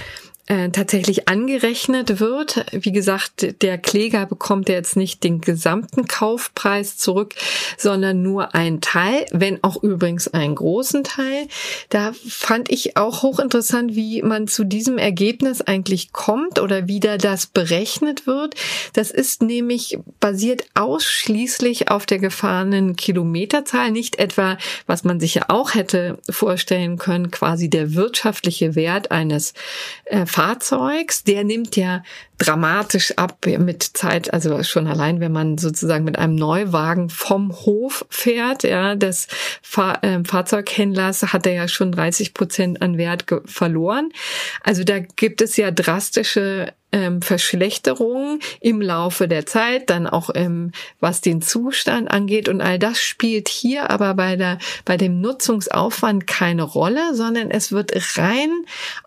[0.47, 2.65] äh, tatsächlich angerechnet wird.
[2.71, 7.35] Wie gesagt, der Kläger bekommt jetzt nicht den gesamten Kaufpreis zurück,
[7.77, 11.47] sondern nur einen Teil, wenn auch übrigens einen großen Teil.
[11.89, 17.17] Da fand ich auch hochinteressant, wie man zu diesem Ergebnis eigentlich kommt oder wie da
[17.17, 18.55] das berechnet wird.
[18.93, 25.43] Das ist nämlich basiert ausschließlich auf der gefahrenen Kilometerzahl, nicht etwa, was man sich ja
[25.49, 29.53] auch hätte vorstellen können, quasi der wirtschaftliche Wert eines
[30.05, 32.03] äh, Fahrzeugs, der nimmt ja
[32.37, 38.05] dramatisch ab mit Zeit, also schon allein, wenn man sozusagen mit einem Neuwagen vom Hof
[38.09, 39.27] fährt, ja, des
[39.61, 44.11] Fahr äh, Fahrzeughändlers hat er ja schon 30 Prozent an Wert verloren.
[44.63, 50.71] Also da gibt es ja drastische ähm, Verschlechterungen im Laufe der Zeit, dann auch ähm,
[50.99, 56.27] was den Zustand angeht und all das spielt hier aber bei der bei dem Nutzungsaufwand
[56.27, 58.51] keine Rolle, sondern es wird rein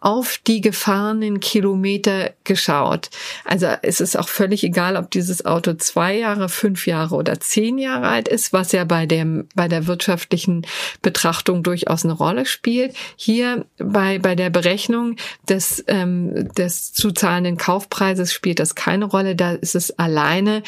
[0.00, 3.08] auf die gefahrenen Kilometer geschaut.
[3.44, 7.78] Also es ist auch völlig egal, ob dieses Auto zwei Jahre, fünf Jahre oder zehn
[7.78, 10.66] Jahre alt ist, was ja bei dem bei der wirtschaftlichen
[11.02, 12.94] Betrachtung durchaus eine Rolle spielt.
[13.16, 15.16] Hier bei bei der Berechnung
[15.48, 19.36] des ähm, des zu zahlenden Kaufpreises spielt das keine Rolle.
[19.36, 20.62] Da ist es alleine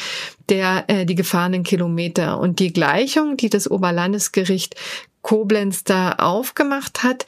[0.49, 4.75] der äh, die gefahrenen Kilometer und die Gleichung, die das Oberlandesgericht
[5.21, 7.25] Koblenz da aufgemacht hat,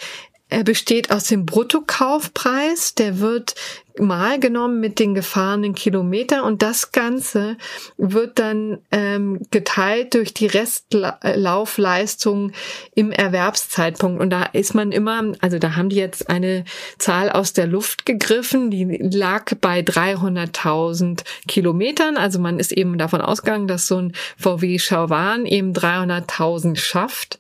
[0.50, 3.56] er besteht aus dem Bruttokaufpreis, der wird
[4.00, 7.58] mal genommen mit den gefahrenen Kilometern und das Ganze
[7.98, 12.52] wird dann ähm, geteilt durch die Restlaufleistung
[12.94, 14.22] im Erwerbszeitpunkt.
[14.22, 16.66] Und da ist man immer, also da haben die jetzt eine
[16.98, 22.18] Zahl aus der Luft gegriffen, die lag bei 300.000 Kilometern.
[22.18, 27.40] Also man ist eben davon ausgegangen, dass so ein VW Schauwan eben 300.000 schafft.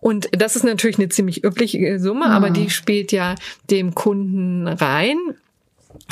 [0.00, 2.32] Und das ist natürlich eine ziemlich übliche Summe, mhm.
[2.32, 3.34] aber die spielt ja
[3.70, 5.18] dem Kunden rein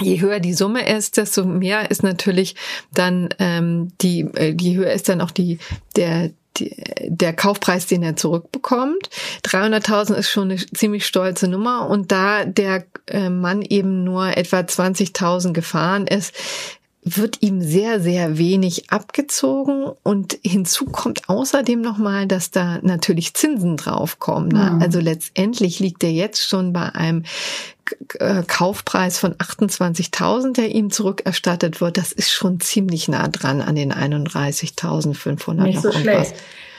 [0.00, 2.56] je höher die Summe ist, desto mehr ist natürlich
[2.92, 5.58] dann ähm, die, äh, die höher ist dann auch die
[5.96, 6.74] der die,
[7.06, 9.10] der Kaufpreis, den er zurückbekommt.
[9.44, 14.60] 300.000 ist schon eine ziemlich stolze Nummer und da der äh, Mann eben nur etwa
[14.60, 16.32] 20.000 gefahren ist,
[17.04, 23.76] wird ihm sehr, sehr wenig abgezogen und hinzu kommt außerdem nochmal, dass da natürlich Zinsen
[23.76, 24.48] draufkommen.
[24.48, 24.72] Ne?
[24.74, 24.82] Mhm.
[24.82, 27.24] Also letztendlich liegt er jetzt schon bei einem
[28.18, 31.98] äh, Kaufpreis von 28.000, der ihm zurückerstattet wird.
[31.98, 35.62] Das ist schon ziemlich nah dran an den 31.500.
[35.62, 36.34] Nicht so schlecht.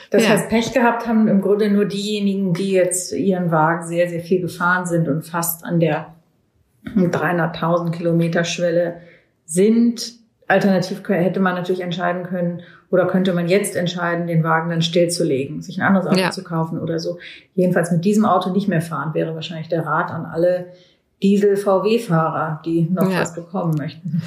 [0.10, 0.30] Das ja.
[0.30, 4.42] heißt, Pech gehabt haben im Grunde nur diejenigen, die jetzt ihren Wagen sehr, sehr viel
[4.42, 6.16] gefahren sind und fast an der
[6.86, 9.02] 300.000 Kilometer Schwelle
[9.46, 10.14] sind.
[10.48, 15.62] Alternativ hätte man natürlich entscheiden können oder könnte man jetzt entscheiden, den Wagen dann stillzulegen,
[15.62, 16.32] sich ein anderes Auto ja.
[16.32, 17.18] zu kaufen oder so.
[17.56, 20.68] Jedenfalls mit diesem Auto nicht mehr fahren, wäre wahrscheinlich der Rat an alle
[21.24, 23.22] Diesel-VW-Fahrer, die noch ja.
[23.22, 24.22] was bekommen möchten.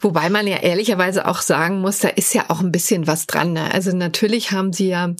[0.00, 3.54] Wobei man ja ehrlicherweise auch sagen muss, da ist ja auch ein bisschen was dran.
[3.54, 3.72] Ne?
[3.72, 5.14] Also natürlich haben sie ja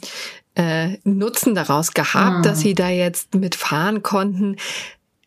[0.54, 2.42] äh, Nutzen daraus gehabt, hm.
[2.42, 4.56] dass sie da jetzt mitfahren konnten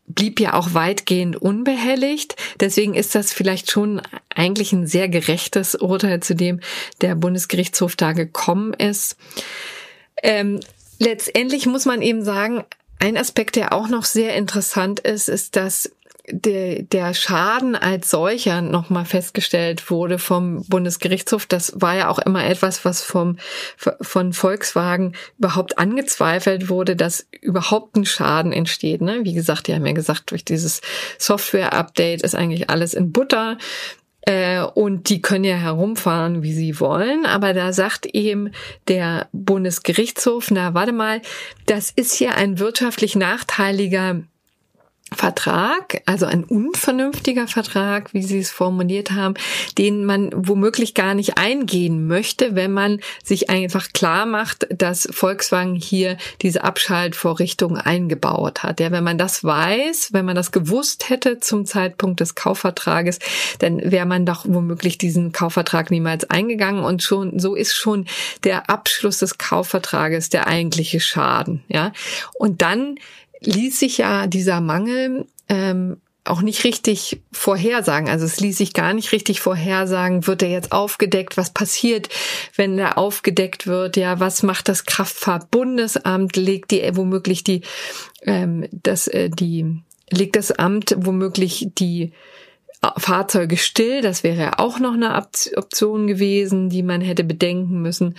[0.10, 2.36] blieb ja auch weitgehend unbehelligt.
[2.60, 4.02] Deswegen ist das vielleicht schon
[4.34, 6.60] eigentlich ein sehr gerechtes Urteil, zu dem
[7.02, 9.16] der Bundesgerichtshof da gekommen ist.
[10.22, 10.60] Ähm,
[10.98, 12.64] letztendlich muss man eben sagen,
[13.00, 15.92] ein Aspekt, der auch noch sehr interessant ist, ist, dass
[16.32, 21.46] der, der Schaden als solcher nochmal festgestellt wurde vom Bundesgerichtshof.
[21.46, 23.38] Das war ja auch immer etwas, was vom,
[24.02, 29.02] von Volkswagen überhaupt angezweifelt wurde, dass überhaupt ein Schaden entsteht.
[29.02, 29.20] Ne?
[29.24, 30.82] Wie gesagt, die haben ja gesagt, durch dieses
[31.18, 33.58] Software-Update ist eigentlich alles in Butter.
[34.22, 37.26] Äh, und die können ja herumfahren, wie sie wollen.
[37.26, 38.52] Aber da sagt eben
[38.88, 41.22] der Bundesgerichtshof, na warte mal,
[41.66, 44.22] das ist ja ein wirtschaftlich nachteiliger
[45.16, 49.34] Vertrag, also ein unvernünftiger Vertrag, wie Sie es formuliert haben,
[49.78, 55.76] den man womöglich gar nicht eingehen möchte, wenn man sich einfach klar macht, dass Volkswagen
[55.76, 58.80] hier diese Abschaltvorrichtung eingebaut hat.
[58.80, 63.20] Ja, wenn man das weiß, wenn man das gewusst hätte zum Zeitpunkt des Kaufvertrages,
[63.60, 68.06] dann wäre man doch womöglich diesen Kaufvertrag niemals eingegangen und schon so ist schon
[68.44, 71.64] der Abschluss des Kaufvertrages der eigentliche Schaden.
[71.68, 71.92] Ja,
[72.38, 72.98] und dann
[73.42, 78.10] ließ sich ja dieser Mangel ähm, auch nicht richtig vorhersagen.
[78.10, 82.10] Also es ließ sich gar nicht richtig vorhersagen, wird er jetzt aufgedeckt, was passiert,
[82.56, 87.62] wenn er aufgedeckt wird, ja, was macht das Kraftfahrtbundesamt, legt die womöglich die,
[88.24, 92.12] ähm, das, äh, die, legt das Amt womöglich die
[92.98, 95.14] Fahrzeuge still, das wäre auch noch eine
[95.58, 98.16] Option gewesen, die man hätte bedenken müssen.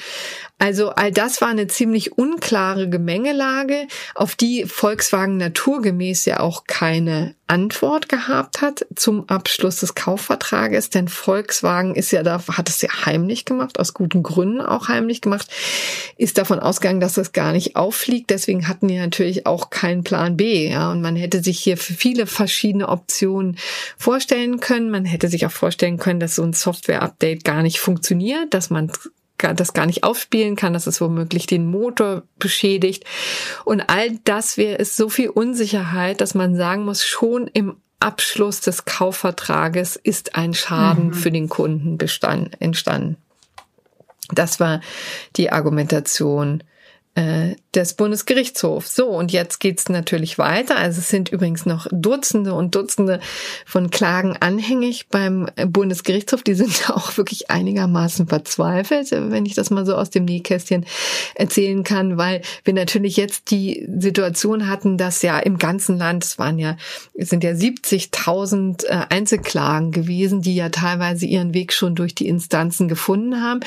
[0.58, 7.34] Also all das war eine ziemlich unklare Gemengelage, auf die Volkswagen naturgemäß ja auch keine
[7.50, 12.88] Antwort gehabt hat zum Abschluss des Kaufvertrages, denn Volkswagen ist ja da, hat es ja
[13.04, 15.48] heimlich gemacht, aus guten Gründen auch heimlich gemacht,
[16.16, 18.30] ist davon ausgegangen, dass das gar nicht auffliegt.
[18.30, 20.92] Deswegen hatten die natürlich auch keinen Plan B, ja.
[20.92, 23.56] Und man hätte sich hier viele verschiedene Optionen
[23.98, 24.90] vorstellen können.
[24.90, 28.92] Man hätte sich auch vorstellen können, dass so ein Software-Update gar nicht funktioniert, dass man
[29.54, 33.04] das gar nicht aufspielen kann, dass es womöglich den Motor beschädigt.
[33.64, 38.60] Und all das wäre es so viel Unsicherheit, dass man sagen muss, schon im Abschluss
[38.60, 41.14] des Kaufvertrages ist ein Schaden mhm.
[41.14, 43.16] für den Kunden bestand, entstanden.
[44.32, 44.80] Das war
[45.36, 46.62] die Argumentation
[47.16, 48.94] äh, des Bundesgerichtshofs.
[48.94, 50.76] So, und jetzt geht's natürlich weiter.
[50.76, 53.20] Also es sind übrigens noch Dutzende und Dutzende
[53.66, 56.42] von Klagen anhängig beim Bundesgerichtshof.
[56.42, 60.86] Die sind auch wirklich einigermaßen verzweifelt, wenn ich das mal so aus dem Nähkästchen
[61.34, 66.38] erzählen kann, weil wir natürlich jetzt die Situation hatten, dass ja im ganzen Land, es
[66.38, 66.76] waren ja,
[67.14, 72.28] es sind ja 70.000 äh, Einzelklagen gewesen, die ja teilweise ihren Weg schon durch die
[72.28, 73.60] Instanzen gefunden haben.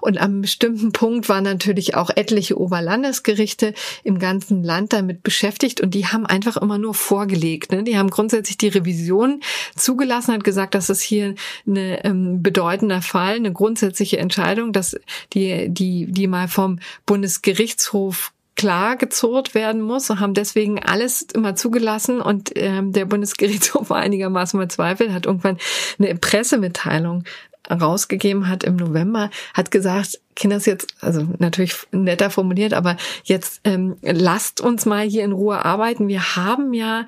[0.00, 5.80] Und am bestimmten Punkt waren natürlich auch etliche Oberland Landesgerichte im ganzen Land damit beschäftigt
[5.80, 7.70] und die haben einfach immer nur vorgelegt.
[7.70, 7.82] Ne?
[7.82, 9.40] Die haben grundsätzlich die Revision
[9.76, 11.34] zugelassen, hat gesagt, das ist hier
[11.66, 14.96] eine ähm, bedeutender Fall, eine grundsätzliche Entscheidung, dass
[15.34, 21.54] die, die, die mal vom Bundesgerichtshof klar gezurrt werden muss und haben deswegen alles immer
[21.54, 25.58] zugelassen und ähm, der Bundesgerichtshof war einigermaßen verzweifelt, hat irgendwann
[25.98, 27.22] eine Pressemitteilung
[27.70, 33.96] rausgegeben hat im November, hat gesagt, Kinders jetzt, also natürlich netter formuliert, aber jetzt ähm,
[34.02, 36.08] lasst uns mal hier in Ruhe arbeiten.
[36.08, 37.06] Wir haben ja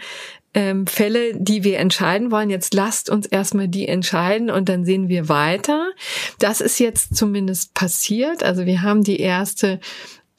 [0.53, 2.51] ähm, Fälle, die wir entscheiden wollen.
[2.51, 5.91] Jetzt lasst uns erstmal die entscheiden und dann sehen wir weiter.
[6.39, 8.43] Das ist jetzt zumindest passiert.
[8.43, 9.81] Also wir haben die erste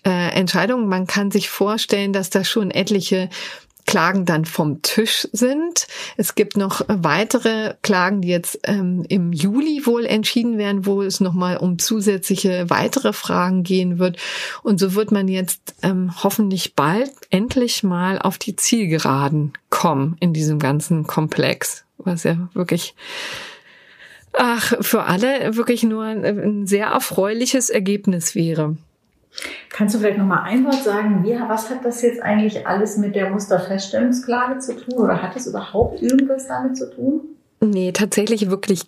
[0.04, 0.88] äh, Entscheidung.
[0.88, 3.30] Man kann sich vorstellen, dass da schon etliche
[3.92, 5.86] Klagen dann vom Tisch sind.
[6.16, 11.20] Es gibt noch weitere Klagen, die jetzt ähm, im Juli wohl entschieden werden, wo es
[11.20, 14.16] nochmal um zusätzliche weitere Fragen gehen wird.
[14.64, 20.32] Und so wird man jetzt ähm, hoffentlich bald endlich mal auf die Zielgeraden kommen in
[20.32, 22.96] diesem ganzen Komplex, was ja wirklich
[24.32, 28.78] ach, für alle wirklich nur ein, ein sehr erfreuliches Ergebnis wäre.
[29.70, 32.98] Kannst du vielleicht noch mal ein Wort sagen, wie, was hat das jetzt eigentlich alles
[32.98, 37.22] mit der Musterfeststellungsklage zu tun oder hat es überhaupt irgendwas damit zu tun?
[37.62, 38.84] Nee, tatsächlich wirklich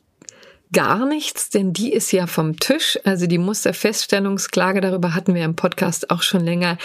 [0.73, 2.99] gar nichts, denn die ist ja vom Tisch.
[3.05, 6.77] Also die Musterfeststellungsklage, darüber hatten wir im Podcast auch schon länger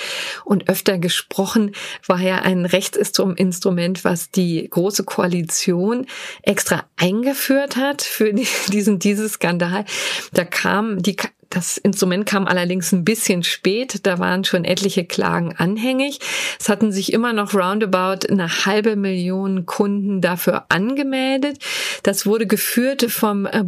[0.45, 1.73] und öfter gesprochen,
[2.07, 6.07] war ja ein Rechtsinstrument, was die Große Koalition
[6.43, 8.33] extra eingeführt hat für
[8.69, 9.85] diesen, dieses Skandal.
[10.33, 11.17] Da kam die
[11.51, 14.07] das Instrument kam allerdings ein bisschen spät.
[14.07, 16.21] Da waren schon etliche Klagen anhängig.
[16.61, 21.59] Es hatten sich immer noch roundabout eine halbe Million Kunden dafür angemeldet.
[22.03, 23.65] Das wurde geführt vom äh,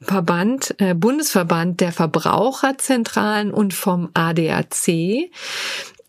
[0.00, 5.30] Verband, äh, Bundesverband der Verbraucherzentralen und vom ADAC.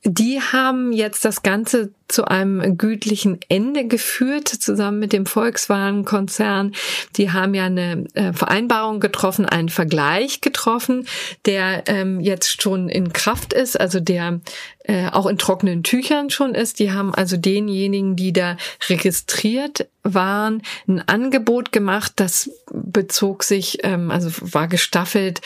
[0.04, 6.74] Die haben jetzt das Ganze zu einem gütlichen Ende geführt, zusammen mit dem Volkswagen-Konzern.
[7.18, 11.08] Die haben ja eine äh, Vereinbarung getroffen, einen Vergleich getroffen,
[11.46, 14.40] der ähm, jetzt schon in Kraft ist, also der
[14.86, 16.80] äh, auch in trockenen Tüchern schon ist.
[16.80, 18.56] Die haben also denjenigen, die da
[18.88, 25.42] registriert waren, ein Angebot gemacht, das bezog sich, ähm, also war gestaffelt.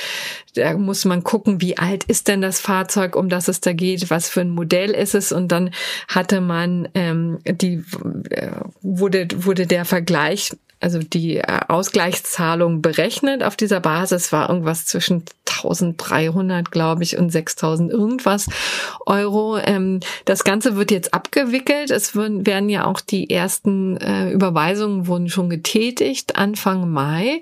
[0.56, 4.10] Da muss man gucken, wie alt ist denn das Fahrzeug, um das es da geht,
[4.10, 5.32] was für ein Modell ist es.
[5.32, 5.72] Und dann
[6.08, 7.84] hatte man ähm, die
[8.30, 14.86] äh, wurde wurde der Vergleich also die äh, Ausgleichszahlung berechnet auf dieser Basis war irgendwas
[14.86, 15.24] zwischen
[15.64, 18.48] 1300, glaube ich, und 6000 irgendwas
[19.06, 19.58] Euro.
[19.58, 21.92] Ähm, das Ganze wird jetzt abgewickelt.
[21.92, 27.42] Es werden ja auch die ersten äh, Überweisungen wurden schon getätigt Anfang Mai.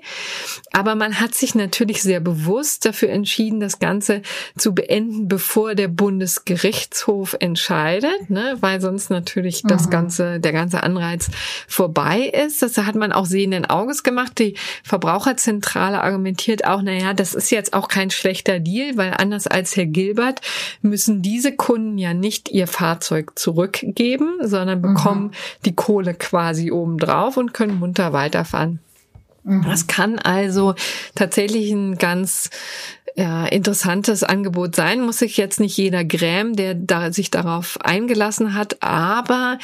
[0.72, 4.22] Aber man hat sich natürlich sehr bewusst dafür entschieden, das Ganze
[4.56, 8.56] zu beenden, bevor der Bundesgerichtshof entscheidet, ne?
[8.60, 9.68] weil sonst natürlich mhm.
[9.68, 11.30] das ganze, der ganze Anreiz
[11.68, 12.62] vorbei ist.
[12.62, 14.38] Das hat man auch sehenden Auges gemacht.
[14.38, 14.54] Die
[14.84, 19.86] Verbraucherzentrale argumentiert auch, naja, das ist jetzt auch kein schlechter Deal, weil anders als Herr
[19.86, 20.40] Gilbert
[20.82, 24.82] müssen diese Kunden ja nicht ihr Fahrzeug zurückgeben, sondern mhm.
[24.82, 25.32] bekommen mhm.
[25.64, 28.80] die Kohle quasi obendrauf und können munter weiterfahren.
[29.44, 29.64] Mhm.
[29.64, 30.74] Das kann also
[31.14, 32.50] tatsächlich ein ganz
[33.16, 35.00] ja, interessantes Angebot sein.
[35.00, 39.58] Muss sich jetzt nicht jeder grämen, der da sich darauf eingelassen hat, aber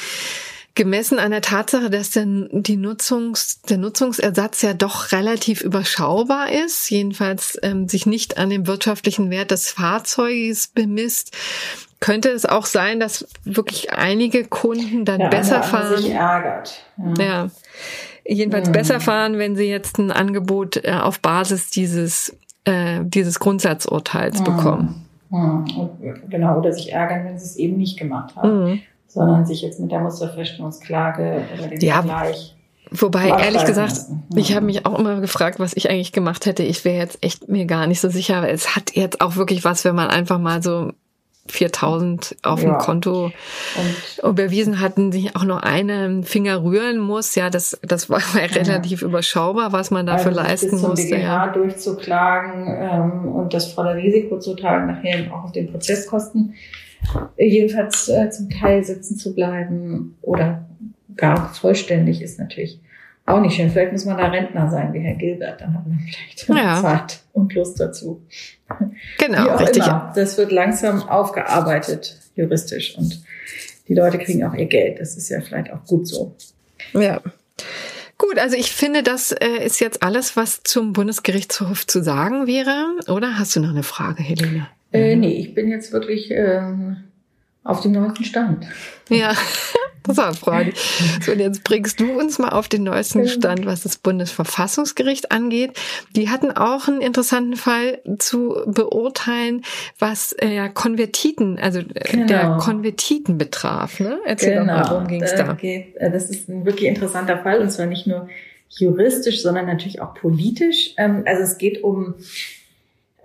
[0.77, 6.89] gemessen an der Tatsache, dass der, die Nutzungs, der Nutzungsersatz ja doch relativ überschaubar ist,
[6.91, 11.37] jedenfalls ähm, sich nicht an dem wirtschaftlichen Wert des Fahrzeuges bemisst,
[11.99, 15.97] könnte es auch sein, dass wirklich einige Kunden dann ja, besser fahren.
[15.97, 16.85] Sich ärgert.
[17.19, 17.25] Ja.
[17.25, 17.51] ja.
[18.25, 18.73] Jedenfalls mhm.
[18.73, 24.45] besser fahren, wenn sie jetzt ein Angebot äh, auf Basis dieses, äh, dieses Grundsatzurteils mhm.
[24.45, 25.07] bekommen.
[25.31, 25.65] Mhm.
[26.29, 28.83] Genau, oder sich ärgern, wenn sie es eben nicht gemacht haben.
[29.15, 32.57] Mhm sondern sich jetzt mit der Musterfeststellungsklage oder dem ja, Vergleich
[32.91, 34.37] Wobei, ehrlich gesagt, ja.
[34.37, 36.63] ich habe mich auch immer gefragt, was ich eigentlich gemacht hätte.
[36.63, 39.65] Ich wäre jetzt echt mir gar nicht so sicher, weil es hat jetzt auch wirklich
[39.65, 40.93] was, wenn man einfach mal so
[41.49, 42.71] 4000 auf ja.
[42.71, 47.35] dem Konto und überwiesen hatten, sich auch noch einen Finger rühren muss.
[47.35, 48.45] Ja, das, das war ja.
[48.45, 51.17] relativ überschaubar, was man dafür also leisten musste.
[51.17, 51.49] Ja.
[51.49, 56.55] durchzuklagen ähm, und das volle Risiko zu tragen, nachher auch auf den Prozesskosten
[57.37, 60.67] jedenfalls äh, zum Teil sitzen zu bleiben oder
[61.17, 62.81] gar vollständig ist natürlich
[63.27, 63.71] auch nicht schön.
[63.71, 66.81] Vielleicht muss man da Rentner sein wie Herr Gilbert, dann hat man vielleicht ja.
[66.81, 68.23] Zeit und Lust dazu.
[69.19, 69.85] Genau, richtig.
[69.85, 70.13] Immer.
[70.15, 73.23] Das wird langsam aufgearbeitet juristisch und
[73.89, 75.01] die Leute kriegen auch ihr Geld.
[75.01, 76.35] Das ist ja vielleicht auch gut so.
[76.93, 77.21] Ja.
[78.19, 82.97] Gut, also ich finde, das äh, ist jetzt alles, was zum Bundesgerichtshof zu sagen wäre.
[83.09, 84.69] Oder hast du noch eine Frage, Helene?
[84.97, 86.63] Äh, nee, ich bin jetzt wirklich äh,
[87.65, 88.67] auf dem neuesten Stand.
[89.09, 89.35] Ja,
[90.05, 90.73] das war Freude.
[91.21, 95.73] So, und jetzt bringst du uns mal auf den neuesten Stand, was das Bundesverfassungsgericht angeht.
[96.15, 99.63] Die hatten auch einen interessanten Fall zu beurteilen,
[99.99, 102.27] was äh, Konvertiten, also äh, genau.
[102.27, 104.01] der Konvertiten betraf.
[104.01, 104.19] Ne?
[104.25, 104.75] Erzähl genau.
[104.75, 105.53] doch mal, worum ging es da?
[105.55, 108.29] Geht, äh, das ist ein wirklich interessanter Fall und zwar nicht nur
[108.69, 110.95] juristisch, sondern natürlich auch politisch.
[110.97, 112.15] Ähm, also es geht um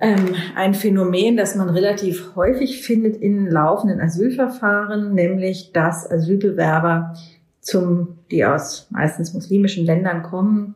[0.01, 7.13] ähm, ein Phänomen, das man relativ häufig findet in laufenden Asylverfahren, nämlich dass Asylbewerber
[7.59, 10.73] zum, die aus meistens muslimischen Ländern kommen,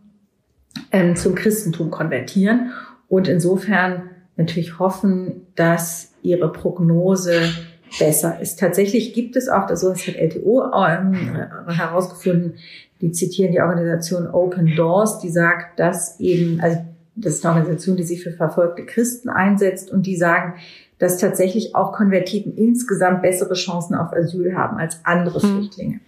[0.91, 2.71] ähm, zum Christentum konvertieren
[3.07, 7.49] und insofern natürlich hoffen, dass ihre Prognose
[7.97, 8.59] besser ist.
[8.59, 11.36] Tatsächlich gibt es auch, so hat LTO ähm,
[11.67, 12.55] herausgefunden,
[13.01, 16.80] die zitieren die Organisation Open Doors, die sagt, dass eben, also
[17.16, 20.55] das ist eine Organisation, die sich für verfolgte Christen einsetzt und die sagen,
[20.99, 25.51] dass tatsächlich auch Konvertiten insgesamt bessere Chancen auf Asyl haben als andere mhm.
[25.53, 25.99] Flüchtlinge.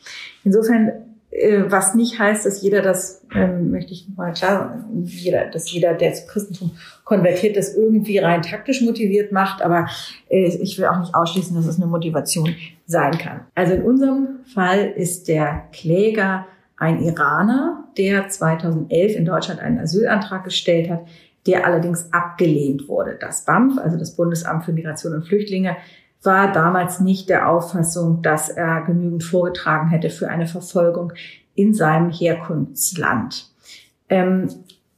[0.44, 0.92] Insofern,
[1.32, 5.94] äh, was nicht heißt, dass jeder das, ähm, möchte ich mal klar, jeder, dass jeder,
[5.94, 6.72] der zum Christentum
[7.04, 9.88] konvertiert, das irgendwie rein taktisch motiviert macht, aber
[10.30, 12.56] äh, ich will auch nicht ausschließen, dass es eine Motivation
[12.86, 13.42] sein kann.
[13.56, 16.46] Also in unserem Fall ist der Kläger
[16.78, 21.02] ein Iraner, der 2011 in Deutschland einen Asylantrag gestellt hat,
[21.48, 23.18] der allerdings abgelehnt wurde.
[23.20, 25.78] Das BAMF, also das Bundesamt für Migration und Flüchtlinge,
[26.24, 31.14] war damals nicht der Auffassung, dass er genügend vorgetragen hätte für eine Verfolgung
[31.56, 33.50] in seinem Herkunftsland.
[34.10, 34.50] Ähm,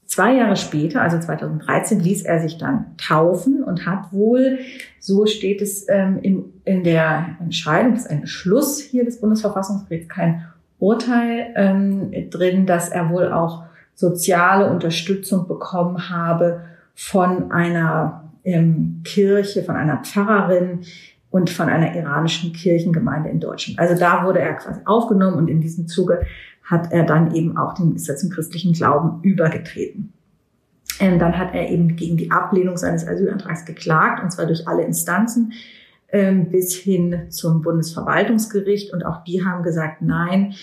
[0.05, 4.59] zwei Jahre später, also 2013, ließ er sich dann taufen und hat wohl,
[4.99, 10.09] so steht es ähm, in, in der Entscheidung, das ist ein Beschluss hier des Bundesverfassungsgerichts,
[10.09, 10.45] kein
[10.79, 13.63] Urteil ähm, drin, dass er wohl auch
[13.95, 16.61] soziale Unterstützung bekommen habe
[16.95, 20.81] von einer ähm, Kirche, von einer Pfarrerin
[21.29, 23.77] und von einer iranischen Kirchengemeinde in Deutschland.
[23.79, 26.21] Also da wurde er quasi aufgenommen und in diesem Zuge
[26.63, 30.13] hat er dann eben auch den ist zum christlichen Glauben übergetreten.
[30.99, 34.83] Ähm, dann hat er eben gegen die Ablehnung seines Asylantrags geklagt, und zwar durch alle
[34.83, 35.53] Instanzen
[36.11, 38.93] bis hin zum Bundesverwaltungsgericht.
[38.93, 40.53] Und auch die haben gesagt, nein,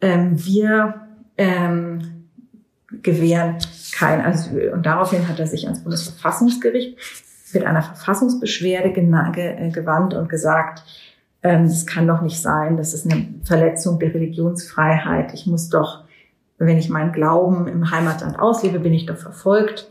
[0.00, 2.28] ähm, wir ähm,
[3.02, 3.56] gewähren
[3.92, 4.72] kein Asyl.
[4.72, 6.96] Und daraufhin hat er sich ans Bundesverfassungsgericht
[7.52, 10.82] mit einer Verfassungsbeschwerde äh, gewandt und gesagt,
[11.42, 15.34] ähm, das kann doch nicht sein, das ist eine Verletzung der Religionsfreiheit.
[15.34, 16.04] Ich muss doch
[16.58, 19.88] wenn ich meinen Glauben im Heimatland auslebe, bin ich doch verfolgt.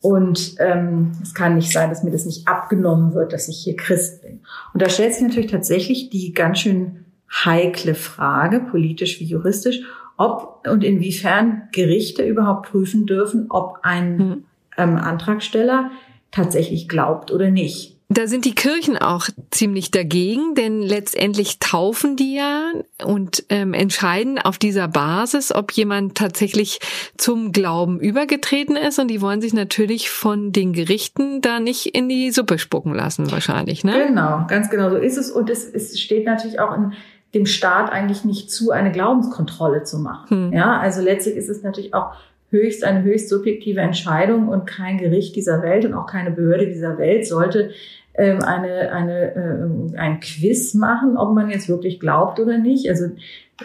[0.00, 3.76] Und ähm, es kann nicht sein, dass mir das nicht abgenommen wird, dass ich hier
[3.76, 4.40] Christ bin.
[4.72, 9.80] Und da stellt sich natürlich tatsächlich die ganz schön heikle Frage, politisch wie juristisch,
[10.16, 14.44] ob und inwiefern Gerichte überhaupt prüfen dürfen, ob ein hm.
[14.76, 15.90] ähm, Antragsteller
[16.30, 17.97] tatsächlich glaubt oder nicht.
[18.10, 22.72] Da sind die Kirchen auch ziemlich dagegen, denn letztendlich taufen die ja
[23.04, 26.80] und ähm, entscheiden auf dieser Basis, ob jemand tatsächlich
[27.18, 28.98] zum Glauben übergetreten ist.
[28.98, 33.30] Und die wollen sich natürlich von den Gerichten da nicht in die Suppe spucken lassen,
[33.30, 33.84] wahrscheinlich.
[33.84, 34.06] Ne?
[34.08, 35.30] Genau, ganz genau so ist es.
[35.30, 36.94] Und es, es steht natürlich auch in
[37.34, 40.46] dem Staat eigentlich nicht zu, eine Glaubenskontrolle zu machen.
[40.46, 40.52] Hm.
[40.54, 42.14] Ja, also letztlich ist es natürlich auch
[42.50, 46.96] höchst eine höchst subjektive Entscheidung und kein Gericht dieser Welt und auch keine Behörde dieser
[46.96, 47.70] Welt sollte
[48.18, 52.88] ähm, eine, eine, äh, ein Quiz machen, ob man jetzt wirklich glaubt oder nicht.
[52.90, 53.06] Also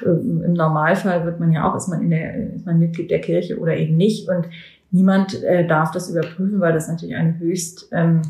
[0.01, 3.19] äh, im Normalfall wird man ja auch, ist man in der, ist man Mitglied der
[3.19, 4.29] Kirche oder eben nicht.
[4.29, 4.47] Und
[4.91, 8.21] niemand äh, darf das überprüfen, weil das natürlich eine höchst ähm,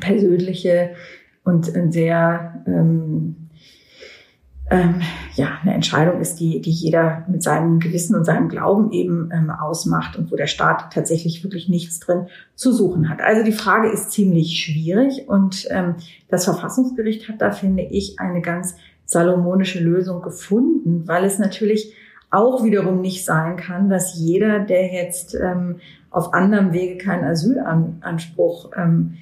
[0.00, 0.90] persönliche
[1.44, 3.47] und sehr ähm,
[4.70, 5.00] ähm,
[5.34, 9.50] ja, eine Entscheidung ist, die, die jeder mit seinem Gewissen und seinem Glauben eben ähm,
[9.50, 13.20] ausmacht und wo der Staat tatsächlich wirklich nichts drin zu suchen hat.
[13.20, 15.94] Also die Frage ist ziemlich schwierig und ähm,
[16.28, 21.94] das Verfassungsgericht hat da, finde ich, eine ganz salomonische Lösung gefunden, weil es natürlich
[22.30, 25.76] auch wiederum nicht sein kann, dass jeder, der jetzt ähm,
[26.10, 29.14] auf anderem Wege keinen Asylanspruch ähm,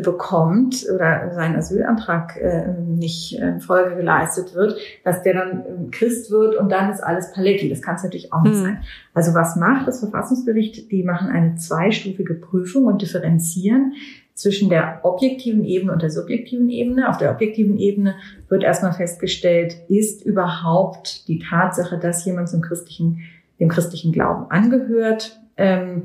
[0.00, 6.30] bekommt oder sein Asylantrag äh, nicht äh, Folge geleistet wird, dass der dann äh, Christ
[6.30, 7.68] wird und dann ist alles Paletti.
[7.68, 8.62] Das kann es natürlich auch nicht mhm.
[8.62, 8.78] sein.
[9.14, 10.90] Also was macht das Verfassungsgericht?
[10.90, 13.94] Die machen eine zweistufige Prüfung und differenzieren
[14.38, 17.08] zwischen der objektiven Ebene und der subjektiven Ebene.
[17.08, 18.14] Auf der objektiven Ebene
[18.48, 23.20] wird erstmal festgestellt, ist überhaupt die Tatsache, dass jemand zum christlichen,
[23.58, 26.04] dem christlichen Glauben angehört, ähm,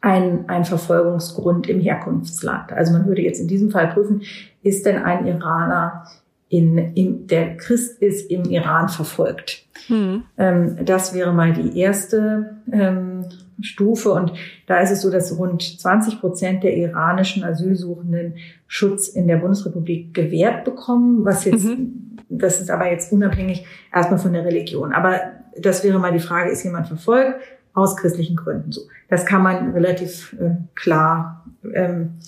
[0.00, 2.72] ein, ein Verfolgungsgrund im Herkunftsland.
[2.72, 4.22] Also man würde jetzt in diesem Fall prüfen,
[4.62, 6.04] ist denn ein Iraner
[6.48, 9.66] in, in der Christ ist im Iran verfolgt.
[9.86, 10.24] Hm.
[10.36, 13.26] Ähm, das wäre mal die erste ähm,
[13.60, 14.12] Stufe.
[14.12, 14.32] Und
[14.66, 18.34] da ist es so, dass rund 20 Prozent der iranischen Asylsuchenden
[18.66, 22.16] Schutz in der Bundesrepublik gewährt bekommen, was jetzt, mhm.
[22.28, 24.92] das ist aber jetzt unabhängig erstmal von der Religion.
[24.92, 25.20] Aber
[25.56, 27.40] das wäre mal die Frage, ist jemand verfolgt?
[27.74, 28.82] Aus christlichen Gründen so.
[29.08, 32.18] Das kann man relativ äh, klar ähm,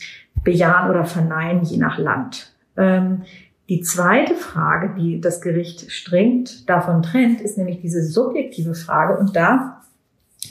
[0.45, 2.55] bejahen oder verneinen, je nach Land.
[2.76, 3.22] Ähm,
[3.68, 9.18] die zweite Frage, die das Gericht strengt davon trennt, ist nämlich diese subjektive Frage.
[9.18, 9.82] Und da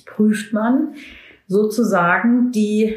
[0.05, 0.95] prüft man
[1.47, 2.95] sozusagen die,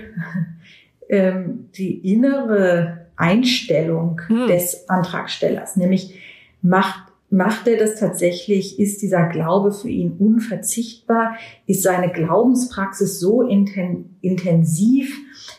[1.08, 4.46] ähm, die innere Einstellung hm.
[4.46, 6.20] des Antragstellers, nämlich
[6.62, 7.03] macht
[7.34, 8.78] Macht er das tatsächlich?
[8.78, 11.36] Ist dieser Glaube für ihn unverzichtbar?
[11.66, 15.12] Ist seine Glaubenspraxis so intensiv,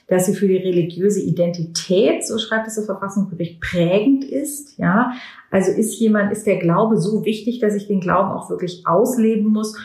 [0.07, 4.77] dass sie für die religiöse Identität, so schreibt es das Verfassungsgericht, prägend ist?
[4.77, 5.15] Ja,
[5.51, 9.51] also ist jemand, ist der Glaube so wichtig, dass ich den Glauben auch wirklich ausleben
[9.51, 9.77] muss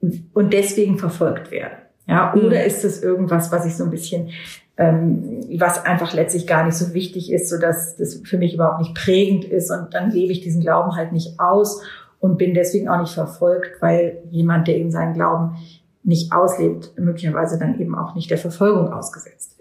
[0.00, 1.76] und deswegen verfolgt werde?
[2.06, 2.66] Ja, oder mhm.
[2.66, 4.28] ist das irgendwas, was ich so ein bisschen
[4.76, 8.80] ähm, was einfach letztlich gar nicht so wichtig ist, so dass das für mich überhaupt
[8.80, 11.82] nicht prägend ist und dann lebe ich diesen Glauben halt nicht aus
[12.18, 15.56] und bin deswegen auch nicht verfolgt, weil jemand, der eben seinen Glauben
[16.02, 19.53] nicht auslebt, möglicherweise dann eben auch nicht der Verfolgung ausgesetzt.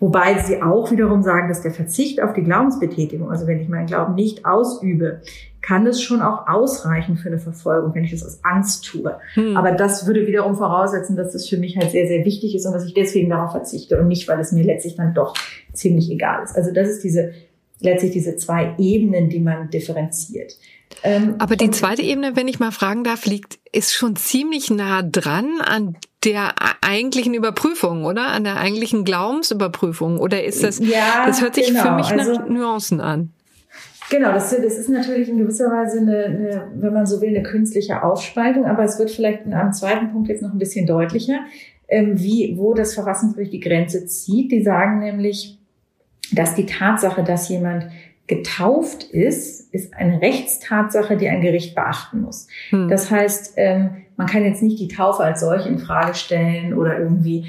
[0.00, 3.86] Wobei sie auch wiederum sagen, dass der Verzicht auf die Glaubensbetätigung, also wenn ich meinen
[3.86, 5.20] Glauben nicht ausübe,
[5.60, 9.18] kann das schon auch ausreichen für eine Verfolgung, wenn ich das aus Angst tue.
[9.34, 9.58] Hm.
[9.58, 12.72] Aber das würde wiederum voraussetzen, dass das für mich halt sehr, sehr wichtig ist und
[12.72, 15.34] dass ich deswegen darauf verzichte und nicht, weil es mir letztlich dann doch
[15.74, 16.56] ziemlich egal ist.
[16.56, 17.32] Also das ist diese,
[17.80, 20.56] letztlich diese zwei Ebenen, die man differenziert.
[21.02, 25.02] Ähm, Aber die zweite Ebene, wenn ich mal fragen darf, liegt, ist schon ziemlich nah
[25.02, 28.28] dran an der eigentlichen Überprüfung, oder?
[28.28, 30.18] An der eigentlichen Glaubensüberprüfung?
[30.18, 31.82] Oder ist das, ja, das hört sich genau.
[31.82, 33.30] für mich also, nach Nuancen an.
[34.10, 37.44] Genau, das, das ist natürlich in gewisser Weise eine, eine, wenn man so will, eine
[37.44, 41.40] künstliche Aufspaltung, aber es wird vielleicht in einem zweiten Punkt jetzt noch ein bisschen deutlicher,
[41.88, 44.50] ähm, wie, wo das Verfassungsgericht die Grenze zieht.
[44.50, 45.58] Die sagen nämlich,
[46.32, 47.86] dass die Tatsache, dass jemand
[48.26, 52.48] getauft ist, ist eine Rechtstatsache, die ein Gericht beachten muss.
[52.70, 52.88] Hm.
[52.88, 56.98] Das heißt, ähm, man kann jetzt nicht die Taufe als solche in Frage stellen oder
[56.98, 57.46] irgendwie,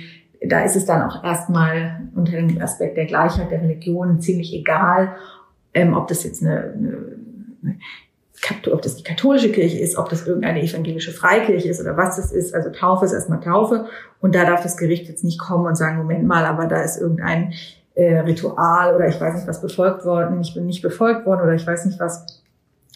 [0.47, 5.16] da ist es dann auch erstmal unter dem Aspekt der Gleichheit der Religion ziemlich egal,
[5.74, 6.97] ähm, ob das jetzt eine, eine,
[7.64, 7.76] eine
[8.72, 12.32] ob das die katholische Kirche ist, ob das irgendeine evangelische Freikirche ist oder was das
[12.32, 12.55] ist.
[12.55, 13.86] Also Taufe ist erstmal Taufe
[14.20, 16.99] und da darf das Gericht jetzt nicht kommen und sagen, Moment mal, aber da ist
[16.99, 17.53] irgendein
[17.93, 21.53] äh, Ritual oder ich weiß nicht was befolgt worden, ich bin nicht befolgt worden oder
[21.53, 22.40] ich weiß nicht was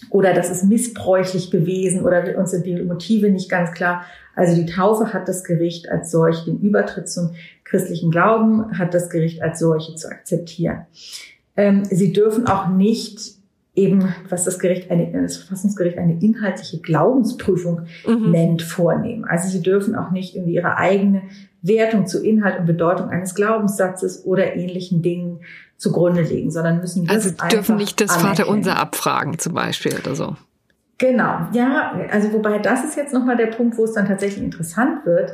[0.09, 4.05] oder das ist missbräuchlich gewesen oder uns sind die Motive nicht ganz klar.
[4.35, 7.31] Also die Taufe hat das Gericht als solche, den Übertritt zum
[7.63, 10.85] christlichen Glauben hat das Gericht als solche zu akzeptieren.
[11.57, 13.35] Ähm, sie dürfen auch nicht
[13.75, 18.31] eben, was das Gericht, eine, das Verfassungsgericht eine inhaltliche Glaubensprüfung mhm.
[18.31, 19.25] nennt, vornehmen.
[19.25, 21.23] Also sie dürfen auch nicht irgendwie ihre eigene
[21.67, 25.39] Wertung zu Inhalt und Bedeutung eines Glaubenssatzes oder ähnlichen Dingen
[25.77, 30.35] zugrunde legen, sondern müssen das Also dürfen nicht das Vaterunser abfragen zum Beispiel oder so.
[30.97, 35.05] Genau, ja, also wobei das ist jetzt nochmal der Punkt, wo es dann tatsächlich interessant
[35.05, 35.33] wird,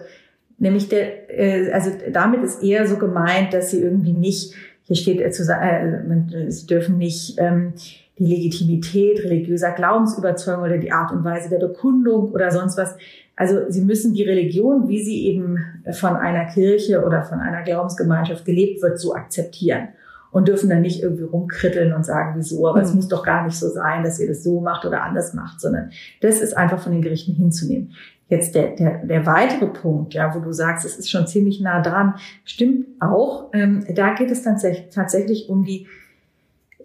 [0.58, 5.22] nämlich der, äh, also damit ist eher so gemeint, dass sie irgendwie nicht, hier steht
[5.22, 7.74] äh, zu sagen, äh, sie dürfen nicht ähm,
[8.18, 12.96] die Legitimität religiöser Glaubensüberzeugung oder die Art und Weise der Bekundung oder sonst was.
[13.42, 15.58] Also sie müssen die Religion, wie sie eben
[15.94, 19.88] von einer Kirche oder von einer Glaubensgemeinschaft gelebt wird, so akzeptieren
[20.30, 22.86] und dürfen dann nicht irgendwie rumkritteln und sagen, wieso, aber mhm.
[22.86, 25.60] es muss doch gar nicht so sein, dass ihr das so macht oder anders macht,
[25.60, 25.89] sondern
[26.22, 27.94] das ist einfach von den Gerichten hinzunehmen.
[28.28, 31.82] Jetzt der, der, der weitere Punkt, ja, wo du sagst, es ist schon ziemlich nah
[31.82, 32.14] dran,
[32.46, 33.50] stimmt auch.
[33.54, 34.58] Ähm, da geht es dann
[34.94, 35.88] tatsächlich um die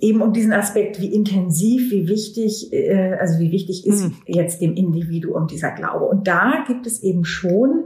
[0.00, 4.14] eben um diesen Aspekt, wie intensiv, wie wichtig, äh, also wie wichtig ist mhm.
[4.26, 6.04] jetzt dem Individuum dieser Glaube.
[6.04, 7.84] Und da gibt es eben schon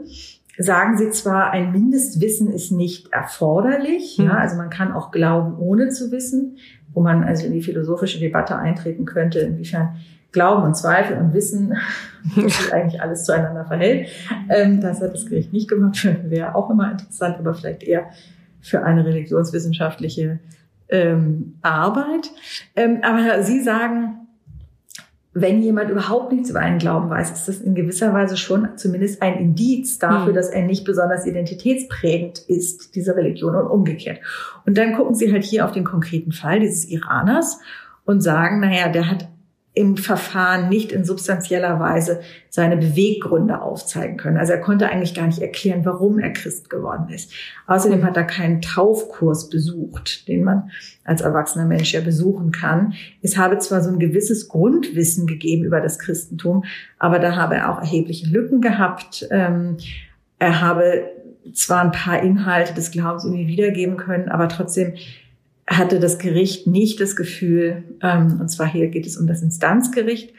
[0.59, 4.27] sagen sie zwar, ein Mindestwissen ist nicht erforderlich, mhm.
[4.27, 6.59] ja, also man kann auch glauben, ohne zu wissen,
[6.93, 9.97] wo man also in die philosophische Debatte eintreten könnte, inwiefern
[10.33, 11.75] Glauben und Zweifel und Wissen
[12.35, 14.09] sich eigentlich alles zueinander verhält.
[14.49, 18.11] Ähm, das hat das Gericht nicht gemacht, wäre auch immer interessant, aber vielleicht eher
[18.61, 20.39] für eine religionswissenschaftliche
[20.91, 22.31] ähm, Arbeit.
[22.77, 24.21] Ähm, aber Sie sagen,
[25.33, 29.23] wenn jemand überhaupt nichts über einen Glauben weiß, ist das in gewisser Weise schon zumindest
[29.23, 30.37] ein Indiz dafür, mhm.
[30.37, 34.19] dass er nicht besonders identitätsprägend ist, diese Religion und umgekehrt.
[34.67, 37.61] Und dann gucken sie halt hier auf den konkreten Fall dieses Iraners
[38.05, 39.29] und sagen, naja, der hat
[39.73, 44.37] im Verfahren nicht in substanzieller Weise seine Beweggründe aufzeigen können.
[44.37, 47.33] Also er konnte eigentlich gar nicht erklären, warum er Christ geworden ist.
[47.69, 50.71] Außerdem hat er keinen Taufkurs besucht, den man
[51.05, 52.95] als erwachsener Mensch ja besuchen kann.
[53.23, 56.65] Es habe zwar so ein gewisses Grundwissen gegeben über das Christentum,
[56.99, 59.29] aber da habe er auch erhebliche Lücken gehabt.
[59.31, 59.77] Ähm,
[60.41, 61.11] er habe
[61.53, 64.95] zwar ein paar Inhalte des Glaubens irgendwie wiedergeben können, aber trotzdem
[65.67, 70.33] hatte das Gericht nicht das Gefühl, ähm, und zwar hier geht es um das Instanzgericht,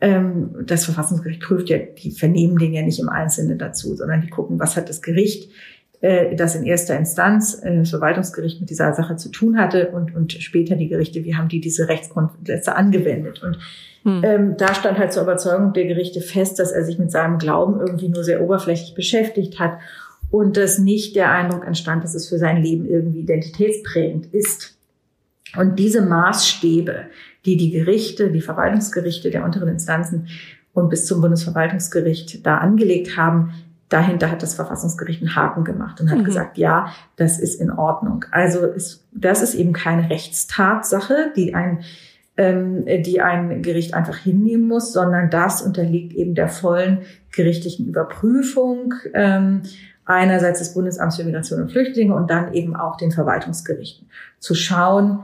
[0.00, 4.28] ähm, das Verfassungsgericht prüft ja, die vernehmen den ja nicht im Einzelnen dazu, sondern die
[4.28, 5.50] gucken, was hat das Gericht,
[6.02, 10.14] äh, das in erster Instanz, äh, das Verwaltungsgericht mit dieser Sache zu tun hatte und,
[10.14, 13.42] und später die Gerichte, wie haben die diese Rechtsgrundsätze angewendet.
[13.42, 13.58] Und
[14.02, 14.22] hm.
[14.22, 17.80] ähm, da stand halt zur Überzeugung der Gerichte fest, dass er sich mit seinem Glauben
[17.80, 19.78] irgendwie nur sehr oberflächlich beschäftigt hat
[20.30, 24.76] und dass nicht der Eindruck entstand, dass es für sein Leben irgendwie identitätsprägend ist.
[25.56, 27.04] Und diese Maßstäbe,
[27.44, 30.28] die die Gerichte, die Verwaltungsgerichte der unteren Instanzen
[30.72, 33.54] und bis zum Bundesverwaltungsgericht da angelegt haben,
[33.88, 36.24] dahinter hat das Verfassungsgericht einen Haken gemacht und hat mhm.
[36.24, 38.24] gesagt, ja, das ist in Ordnung.
[38.32, 41.84] Also ist, das ist eben keine Rechtstatsache, die ein
[42.38, 46.98] ähm, die ein Gericht einfach hinnehmen muss, sondern das unterliegt eben der vollen
[47.32, 49.62] gerichtlichen Überprüfung ähm,
[50.06, 55.18] einerseits des Bundesamts für Migration und Flüchtlinge und dann eben auch den Verwaltungsgerichten zu schauen.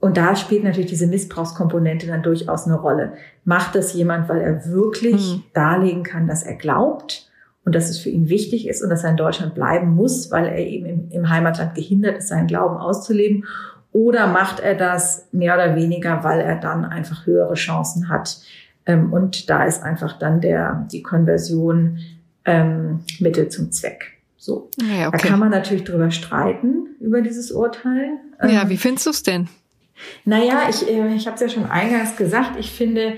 [0.00, 3.12] Und da spielt natürlich diese Missbrauchskomponente dann durchaus eine Rolle.
[3.44, 5.42] Macht das jemand, weil er wirklich hm.
[5.52, 7.30] darlegen kann, dass er glaubt
[7.64, 10.46] und dass es für ihn wichtig ist und dass er in Deutschland bleiben muss, weil
[10.46, 13.44] er eben im, im Heimatland gehindert ist, seinen Glauben auszuleben?
[13.92, 18.38] Oder macht er das mehr oder weniger, weil er dann einfach höhere Chancen hat?
[18.86, 21.98] Ähm, und da ist einfach dann der, die Konversion
[22.46, 24.12] ähm, Mittel zum Zweck.
[24.36, 24.70] So.
[24.80, 25.18] Ja, okay.
[25.20, 28.18] Da kann man natürlich drüber streiten, über dieses Urteil.
[28.42, 29.48] Ja, ähm, wie findest du es denn?
[30.24, 33.14] Naja, ich, äh, ich habe es ja schon eingangs gesagt, ich finde,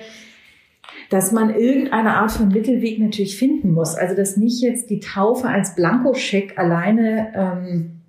[1.11, 3.95] dass man irgendeine Art von Mittelweg natürlich finden muss.
[3.95, 8.01] Also dass nicht jetzt die Taufe als Blankoscheck alleine ähm,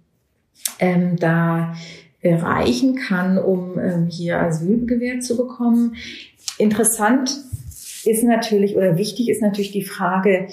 [0.80, 1.74] ähm, da
[2.24, 5.96] reichen kann, um ähm, hier Asyl gewährt zu bekommen.
[6.58, 7.32] Interessant
[8.06, 10.48] ist natürlich oder wichtig ist natürlich die Frage,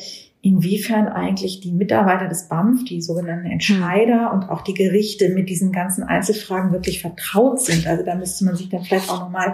[0.46, 5.72] inwiefern eigentlich die Mitarbeiter des BAMF, die sogenannten Entscheider und auch die Gerichte mit diesen
[5.72, 7.84] ganzen Einzelfragen wirklich vertraut sind.
[7.88, 9.52] Also da müsste man sich dann vielleicht auch nochmal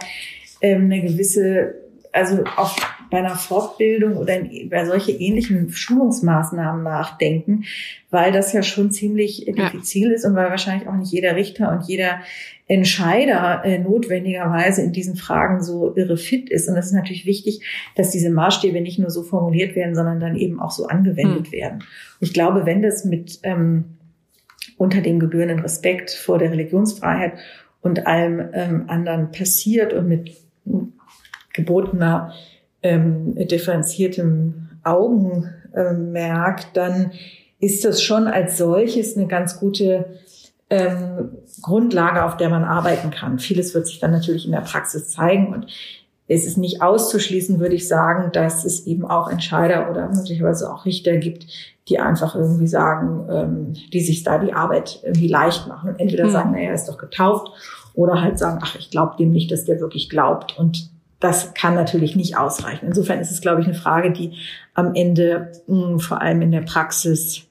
[0.60, 1.76] ähm, eine gewisse,
[2.12, 2.76] also auch
[3.12, 4.38] bei einer Fortbildung oder
[4.70, 7.64] bei solche ähnlichen Schulungsmaßnahmen nachdenken,
[8.10, 10.14] weil das ja schon ziemlich diffizil ja.
[10.14, 12.20] ist und weil wahrscheinlich auch nicht jeder Richter und jeder
[12.68, 16.70] Entscheider äh, notwendigerweise in diesen Fragen so irre fit ist.
[16.70, 17.60] Und es ist natürlich wichtig,
[17.96, 21.52] dass diese Maßstäbe nicht nur so formuliert werden, sondern dann eben auch so angewendet hm.
[21.52, 21.84] werden.
[22.20, 23.84] Ich glaube, wenn das mit ähm,
[24.78, 27.34] unter dem gebührenden Respekt vor der Religionsfreiheit
[27.82, 30.34] und allem ähm, anderen passiert und mit
[31.52, 32.32] gebotener
[32.82, 37.12] ähm, differenziertem Augenmerk, dann
[37.60, 40.06] ist das schon als solches eine ganz gute
[40.68, 41.30] ähm,
[41.60, 43.38] Grundlage, auf der man arbeiten kann.
[43.38, 45.66] Vieles wird sich dann natürlich in der Praxis zeigen und
[46.28, 50.86] es ist nicht auszuschließen, würde ich sagen, dass es eben auch Entscheider oder möglicherweise auch
[50.86, 51.46] Richter gibt,
[51.88, 56.26] die einfach irgendwie sagen, ähm, die sich da die Arbeit irgendwie leicht machen und entweder
[56.26, 56.30] mhm.
[56.30, 57.48] sagen, naja, er ist doch getauft
[57.94, 60.91] oder halt sagen, ach, ich glaube dem nicht, dass der wirklich glaubt und
[61.22, 62.86] das kann natürlich nicht ausreichen.
[62.86, 64.32] Insofern ist es, glaube ich, eine Frage, die
[64.74, 67.46] am Ende mh, vor allem in der Praxis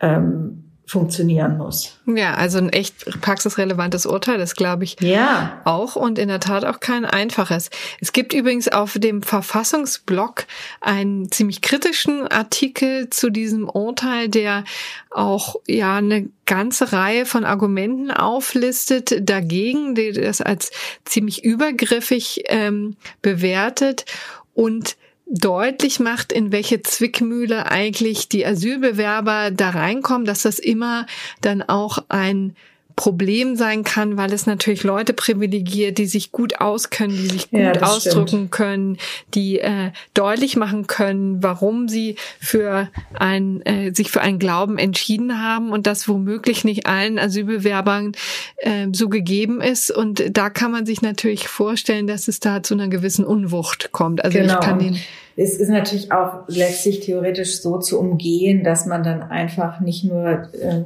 [0.00, 0.61] ähm,
[0.92, 1.98] funktionieren muss.
[2.04, 5.62] Ja, also ein echt praxisrelevantes Urteil, das glaube ich ja.
[5.64, 7.70] auch und in der Tat auch kein einfaches.
[8.00, 10.44] Es gibt übrigens auf dem Verfassungsblog
[10.82, 14.64] einen ziemlich kritischen Artikel zu diesem Urteil, der
[15.10, 20.72] auch ja eine ganze Reihe von Argumenten auflistet dagegen, der das als
[21.06, 24.04] ziemlich übergriffig ähm, bewertet
[24.52, 24.96] und
[25.26, 31.06] deutlich macht, in welche Zwickmühle eigentlich die Asylbewerber da reinkommen, dass das immer
[31.40, 32.54] dann auch ein
[32.96, 37.60] Problem sein kann, weil es natürlich Leute privilegiert, die sich gut auskennen, die sich gut
[37.60, 38.50] ja, ausdrücken stimmt.
[38.52, 38.98] können,
[39.34, 45.42] die äh, deutlich machen können, warum sie für ein äh, sich für einen Glauben entschieden
[45.42, 48.12] haben und das womöglich nicht allen Asylbewerbern
[48.58, 49.90] äh, so gegeben ist.
[49.90, 54.24] Und da kann man sich natürlich vorstellen, dass es da zu einer gewissen Unwucht kommt.
[54.24, 54.54] Also genau.
[54.54, 55.00] ich kann den
[55.36, 60.48] es ist natürlich auch letztlich theoretisch so zu umgehen, dass man dann einfach nicht nur
[60.52, 60.82] äh,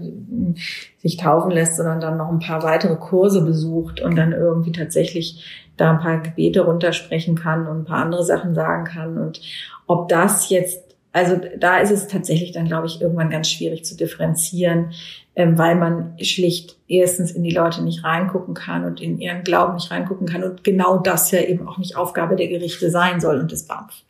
[0.99, 5.71] sich taufen lässt, sondern dann noch ein paar weitere Kurse besucht und dann irgendwie tatsächlich
[5.77, 9.19] da ein paar Gebete runtersprechen kann und ein paar andere Sachen sagen kann.
[9.19, 9.41] Und
[9.87, 10.87] ob das jetzt
[11.17, 14.93] also da ist es tatsächlich dann, glaube ich, irgendwann ganz schwierig zu differenzieren,
[15.35, 19.75] ähm, weil man schlicht erstens in die Leute nicht reingucken kann und in ihren Glauben
[19.75, 23.39] nicht reingucken kann und genau das ja eben auch nicht Aufgabe der Gerichte sein soll
[23.39, 24.05] und des BAMF.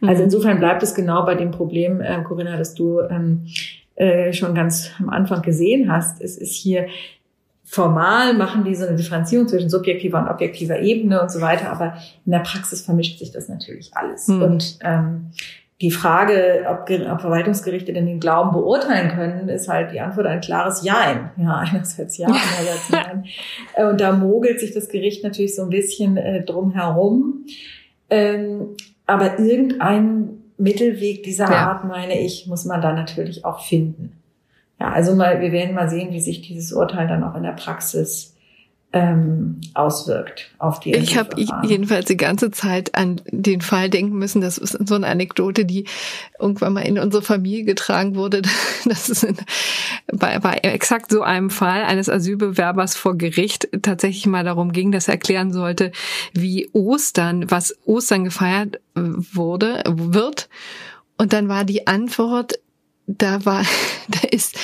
[0.00, 0.08] Mhm.
[0.08, 3.46] Also insofern bleibt es genau bei dem Problem, äh, Corinna, dass du ähm,
[3.96, 6.22] äh, schon ganz am Anfang gesehen hast.
[6.22, 6.86] Es ist hier
[7.72, 11.94] formal machen die so eine Differenzierung zwischen subjektiver und objektiver Ebene und so weiter, aber
[12.26, 14.28] in der Praxis vermischt sich das natürlich alles.
[14.28, 14.42] Mhm.
[14.42, 15.30] Und ähm,
[15.80, 20.40] die Frage, ob, ob Verwaltungsgerichte denn den Glauben beurteilen können, ist halt die Antwort ein
[20.40, 21.30] klares Jein.
[21.36, 23.24] Ja, einerseits ja, einerseits nein.
[23.74, 27.46] Äh, und da mogelt sich das Gericht natürlich so ein bisschen äh, drum herum.
[28.10, 31.68] Ähm, aber irgendein Mittelweg dieser ja.
[31.68, 34.12] Art, meine ich, muss man da natürlich auch finden.
[34.78, 37.52] Ja, also mal, wir werden mal sehen, wie sich dieses Urteil dann auch in der
[37.52, 38.31] Praxis
[38.92, 44.40] ähm, auswirkt auf die Ich habe jedenfalls die ganze Zeit an den Fall denken müssen.
[44.42, 45.86] Das ist so eine Anekdote, die
[46.38, 48.42] irgendwann mal in unsere Familie getragen wurde.
[48.84, 49.36] Das ist in,
[50.12, 55.06] bei, bei exakt so einem Fall eines Asylbewerbers vor Gericht tatsächlich mal darum ging, dass
[55.06, 55.92] er erklären sollte,
[56.32, 60.48] wie Ostern, was Ostern gefeiert äh, wurde, wird.
[61.16, 62.54] Und dann war die Antwort,
[63.06, 63.64] da war,
[64.08, 64.58] da ist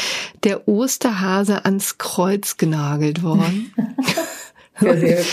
[0.45, 3.73] der Osterhase ans Kreuz genagelt worden.
[4.81, 5.25] ja, sehr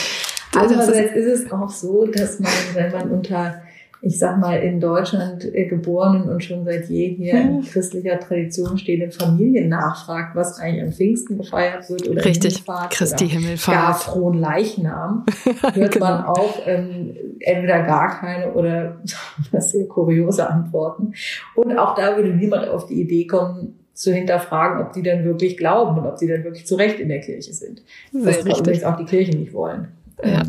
[0.56, 3.62] Andererseits ist es auch so, dass man, wenn man unter
[4.06, 9.12] ich sag mal, in Deutschland äh, geborenen und schon seit jeher in christlicher Tradition stehenden
[9.12, 13.76] Familien nachfragt, was eigentlich am Pfingsten gefeiert wird oder Richtig, Himmelfahrt Christi Himmelfahrt.
[13.76, 15.26] gar frohen Leichnam,
[15.74, 16.06] hört genau.
[16.06, 19.02] man auch ähm, entweder gar keine oder
[19.58, 21.14] sehr kuriose Antworten.
[21.56, 25.58] Und auch da würde niemand auf die Idee kommen, zu hinterfragen, ob die denn wirklich
[25.58, 27.82] glauben und ob sie denn wirklich zu Recht in der Kirche sind.
[28.12, 29.88] Das übrigens auch die Kirchen nicht wollen.
[30.22, 30.44] Ja.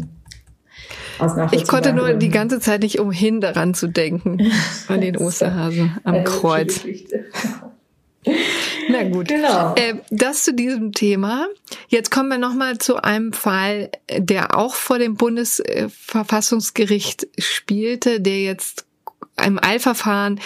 [1.52, 4.52] Ich konnte nur die ganze Zeit nicht umhin, daran zu denken,
[4.88, 6.84] an den Osterhase am Kreuz.
[8.88, 9.28] Na gut.
[9.28, 9.74] Genau.
[9.76, 11.46] Äh, das zu diesem Thema.
[11.88, 18.84] Jetzt kommen wir nochmal zu einem Fall, der auch vor dem Bundesverfassungsgericht spielte, der jetzt
[19.36, 20.40] einem Eilverfahren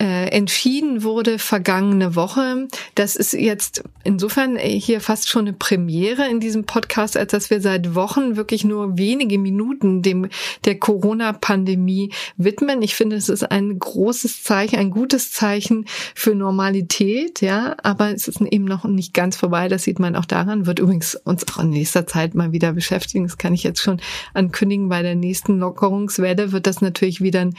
[0.00, 2.66] äh, entschieden wurde vergangene Woche.
[2.96, 7.60] Das ist jetzt insofern hier fast schon eine Premiere in diesem Podcast, als dass wir
[7.60, 10.28] seit Wochen wirklich nur wenige Minuten dem
[10.64, 12.82] der Corona-Pandemie widmen.
[12.82, 18.26] Ich finde, es ist ein großes Zeichen, ein gutes Zeichen für Normalität, ja, aber es
[18.26, 19.68] ist eben noch nicht ganz vorbei.
[19.68, 20.66] Das sieht man auch daran.
[20.66, 23.24] Wird übrigens uns auch in nächster Zeit mal wieder beschäftigen.
[23.24, 24.00] Das kann ich jetzt schon
[24.34, 24.88] ankündigen.
[24.88, 27.54] Bei der nächsten Lockerungswelle wird das natürlich wieder ein,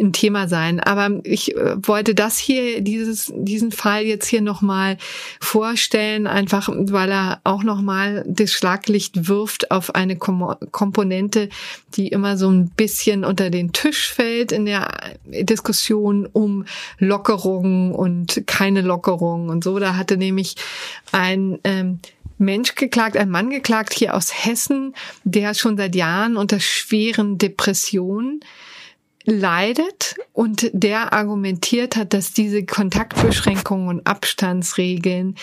[0.00, 0.78] ein Thema sein.
[0.78, 4.98] Aber ich äh, wollte das hier, dieses, diesen Fall jetzt hier nochmal
[5.40, 11.48] vorstellen, einfach weil er auch nochmal das Schlaglicht wirft auf eine Kom Komponente,
[11.94, 14.90] die immer so ein bisschen unter den Tisch fällt in der
[15.24, 16.64] Diskussion um
[16.98, 19.78] Lockerungen und keine Lockerungen und so.
[19.78, 20.56] Da hatte nämlich
[21.12, 22.00] ein ähm,
[22.38, 24.94] Mensch geklagt, ein Mann geklagt hier aus Hessen,
[25.24, 28.40] der schon seit Jahren unter schweren Depressionen
[29.24, 35.36] leidet und der argumentiert hat, dass diese Kontaktbeschränkungen und Abstandsregeln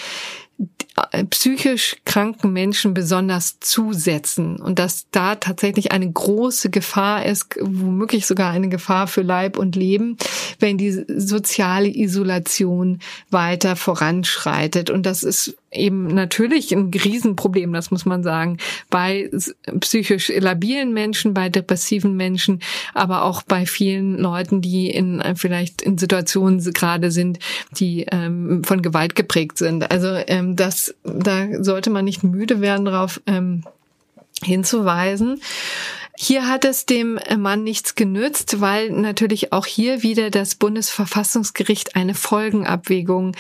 [1.12, 8.26] äh, psychisch kranken Menschen besonders zusetzen und dass da tatsächlich eine große Gefahr ist, womöglich
[8.26, 10.18] sogar eine Gefahr für Leib und Leben,
[10.60, 13.00] wenn die soziale Isolation
[13.30, 14.90] weiter voranschreitet.
[14.90, 18.58] Und das ist eben natürlich ein Riesenproblem, das muss man sagen,
[18.90, 19.30] bei
[19.80, 22.62] psychisch labilen Menschen, bei depressiven Menschen,
[22.94, 27.40] aber auch bei vielen Leuten, die in vielleicht in Situationen gerade sind,
[27.72, 29.92] die ähm, von Gewalt geprägt sind.
[29.92, 33.64] Also ähm, das, da sollte man nicht müde werden, darauf ähm,
[34.44, 35.42] hinzuweisen.
[36.22, 42.14] Hier hat es dem Mann nichts genützt, weil natürlich auch hier wieder das Bundesverfassungsgericht eine
[42.14, 43.38] Folgenabwägung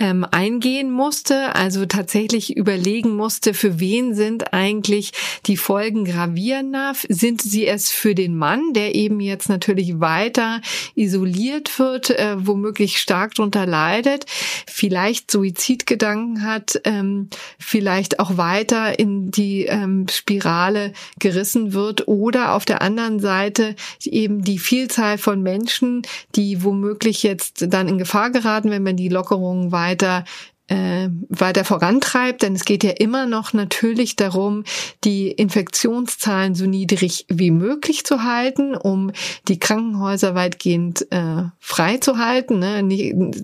[0.00, 5.12] ähm, eingehen musste, also tatsächlich überlegen musste, für wen sind eigentlich
[5.46, 6.94] die Folgen gravierender?
[7.08, 10.60] Sind sie es für den Mann, der eben jetzt natürlich weiter
[10.94, 14.26] isoliert wird, äh, womöglich stark darunter leidet,
[14.66, 17.28] vielleicht Suizidgedanken hat, ähm,
[17.58, 24.42] vielleicht auch weiter in die ähm, Spirale gerissen wird oder auf der anderen Seite eben
[24.42, 26.02] die Vielzahl von Menschen,
[26.34, 30.24] die womöglich jetzt dann in Gefahr geraten, wenn man die Lockerungen weiter weiter
[30.68, 34.64] äh, weiter vorantreibt, denn es geht ja immer noch natürlich darum,
[35.04, 39.12] die Infektionszahlen so niedrig wie möglich zu halten, um
[39.48, 42.82] die Krankenhäuser weitgehend äh, frei zu halten, ne?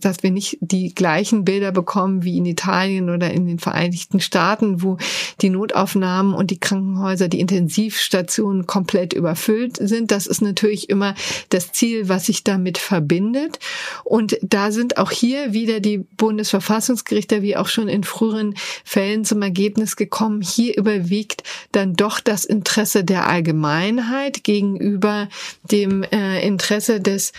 [0.00, 4.82] dass wir nicht die gleichen Bilder bekommen wie in Italien oder in den Vereinigten Staaten,
[4.82, 4.96] wo
[5.40, 10.10] die Notaufnahmen und die Krankenhäuser, die Intensivstationen komplett überfüllt sind.
[10.10, 11.14] Das ist natürlich immer
[11.50, 13.58] das Ziel, was sich damit verbindet.
[14.04, 18.54] Und da sind auch hier wieder die Bundesverfassungsgerichte Verfassungsgerichte wie auch schon in früheren
[18.84, 21.42] Fällen zum Ergebnis gekommen, hier überwiegt
[21.72, 25.28] dann doch das Interesse der Allgemeinheit gegenüber
[25.70, 27.32] dem äh, Interesse des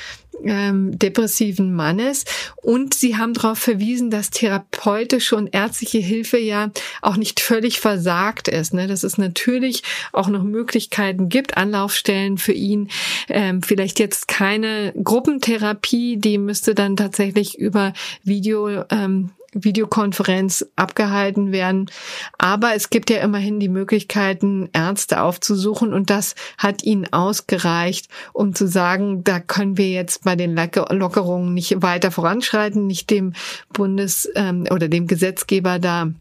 [0.43, 2.25] ähm, depressiven Mannes.
[2.55, 6.71] Und sie haben darauf verwiesen, dass therapeutische und ärztliche Hilfe ja
[7.01, 8.73] auch nicht völlig versagt ist.
[8.73, 8.87] Ne?
[8.87, 12.89] Dass es natürlich auch noch Möglichkeiten gibt, Anlaufstellen für ihn.
[13.29, 21.89] Ähm, vielleicht jetzt keine Gruppentherapie, die müsste dann tatsächlich über Video ähm, Videokonferenz abgehalten werden.
[22.37, 28.55] Aber es gibt ja immerhin die Möglichkeiten, Ärzte aufzusuchen und das hat ihnen ausgereicht, um
[28.55, 33.33] zu sagen, da können wir jetzt bei den Lockerungen nicht weiter voranschreiten, nicht dem
[33.73, 36.11] Bundes- ähm, oder dem Gesetzgeber da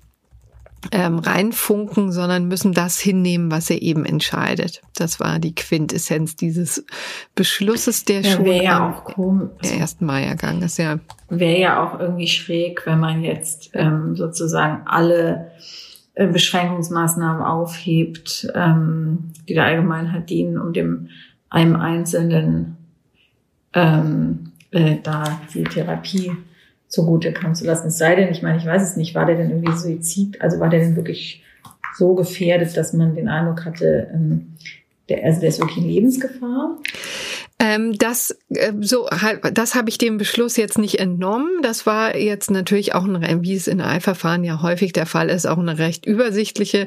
[0.92, 4.82] ähm, reinfunken, sondern müssen das hinnehmen, was er eben entscheidet.
[4.96, 6.84] Das war die Quintessenz dieses
[7.34, 9.50] Beschlusses, der ja, schon ja auch komisch.
[9.62, 10.78] der ersten Mai ergangen ist.
[10.78, 10.98] Ja.
[11.28, 15.52] Wäre ja auch irgendwie schräg, wenn man jetzt ähm, sozusagen alle
[16.14, 21.08] äh, Beschränkungsmaßnahmen aufhebt, ähm, die der Allgemeinheit dienen, um dem
[21.50, 22.76] einem Einzelnen
[23.74, 26.32] ähm, äh, da die Therapie
[26.90, 27.86] zugute kommen zu lassen.
[27.86, 30.60] Es sei denn, ich meine, ich weiß es nicht, war der denn irgendwie Suizid, also
[30.60, 31.42] war der denn wirklich
[31.96, 34.54] so gefährdet, dass man den Eindruck hatte, ähm,
[35.08, 36.76] der, also der ist wirklich in Lebensgefahr?
[37.60, 39.06] Ähm, das äh, so
[39.52, 41.62] das habe ich dem Beschluss jetzt nicht entnommen.
[41.62, 45.46] Das war jetzt natürlich auch ein, wie es in Eilverfahren ja häufig der Fall ist,
[45.46, 46.86] auch eine recht übersichtliche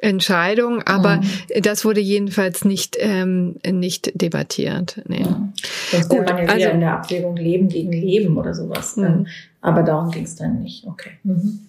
[0.00, 0.82] Entscheidung.
[0.82, 1.62] Aber mhm.
[1.62, 5.00] das wurde jedenfalls nicht ähm, nicht debattiert.
[5.06, 5.20] Nee.
[5.20, 5.48] Ja.
[5.92, 8.96] Sonst Gut, man ja also in der Abwägung Leben gegen Leben oder sowas.
[8.96, 9.28] Mhm.
[9.60, 10.84] Aber darum ging es dann nicht.
[10.84, 11.10] Okay.
[11.22, 11.67] Mhm.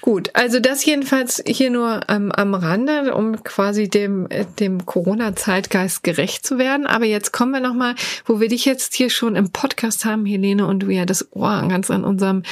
[0.00, 6.02] Gut, also das jedenfalls hier nur ähm, am Rande, um quasi dem, äh, dem Corona-Zeitgeist
[6.02, 6.86] gerecht zu werden.
[6.86, 7.94] Aber jetzt kommen wir nochmal,
[8.24, 11.66] wo wir dich jetzt hier schon im Podcast haben, Helene, und du ja das Ohr
[11.68, 12.42] ganz an unserem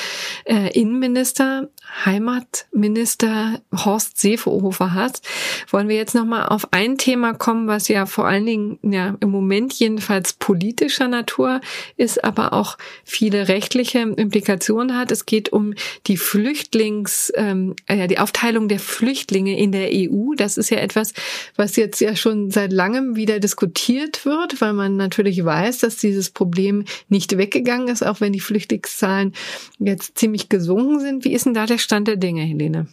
[0.44, 1.68] äh, Innenminister,
[2.04, 5.26] Heimatminister Horst Seehofer hast,
[5.70, 9.30] wollen wir jetzt nochmal auf ein Thema kommen, was ja vor allen Dingen ja im
[9.30, 11.60] Moment jedenfalls politischer Natur
[11.96, 15.10] ist, aber auch viele rechtliche Implikationen hat.
[15.10, 15.74] Es geht um
[16.06, 20.34] die Flüchtlings, ähm, ja, die Aufteilung der Flüchtlinge in der EU.
[20.36, 21.14] Das ist ja etwas,
[21.56, 26.30] was jetzt ja schon seit langem wieder diskutiert wird, weil man natürlich weiß, dass dieses
[26.30, 29.32] Problem nicht weggegangen ist, auch wenn die Flüchtlingszahlen
[29.78, 31.24] jetzt ziemlich gesunken sind.
[31.24, 32.88] Wie ist denn da der Stand der Dinge, Helene?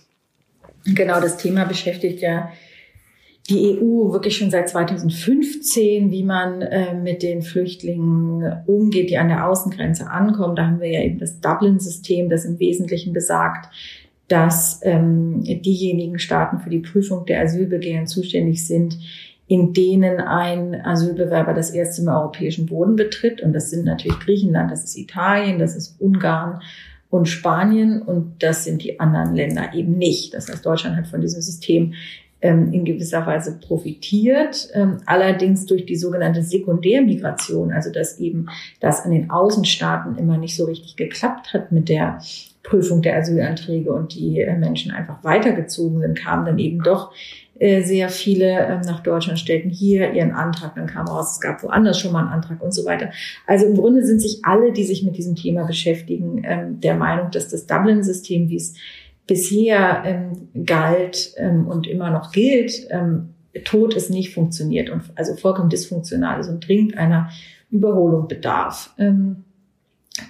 [0.85, 2.51] Genau, das Thema beschäftigt ja
[3.49, 9.27] die EU wirklich schon seit 2015, wie man äh, mit den Flüchtlingen umgeht, die an
[9.27, 10.55] der Außengrenze ankommen.
[10.55, 13.69] Da haben wir ja eben das Dublin-System, das im Wesentlichen besagt,
[14.27, 18.97] dass ähm, diejenigen Staaten für die Prüfung der Asylbegehren zuständig sind,
[19.47, 23.43] in denen ein Asylbewerber das erste Mal europäischen Boden betritt.
[23.43, 26.61] Und das sind natürlich Griechenland, das ist Italien, das ist Ungarn,
[27.09, 30.33] und Spanien und das sind die anderen Länder eben nicht.
[30.33, 31.93] Das heißt, Deutschland hat von diesem System
[32.41, 38.47] ähm, in gewisser Weise profitiert, ähm, allerdings durch die sogenannte Sekundärmigration, also dass eben
[38.79, 42.19] das an den Außenstaaten immer nicht so richtig geklappt hat mit der
[42.61, 47.11] Prüfung der Asylanträge und die äh, Menschen einfach weitergezogen sind, kamen dann eben doch
[47.83, 51.99] sehr viele ähm, nach Deutschland, stellten hier ihren Antrag, dann kam raus, es gab woanders
[51.99, 53.11] schon mal einen Antrag und so weiter.
[53.47, 57.31] Also im Grunde sind sich alle, die sich mit diesem Thema beschäftigen, ähm, der Meinung,
[57.31, 58.73] dass das Dublin-System, wie es
[59.25, 61.33] bisher ähm, galt
[61.67, 62.87] und immer noch gilt,
[63.63, 67.31] tot ist nicht funktioniert und also vollkommen dysfunktional ist und dringend einer
[67.71, 68.93] Überholung bedarf.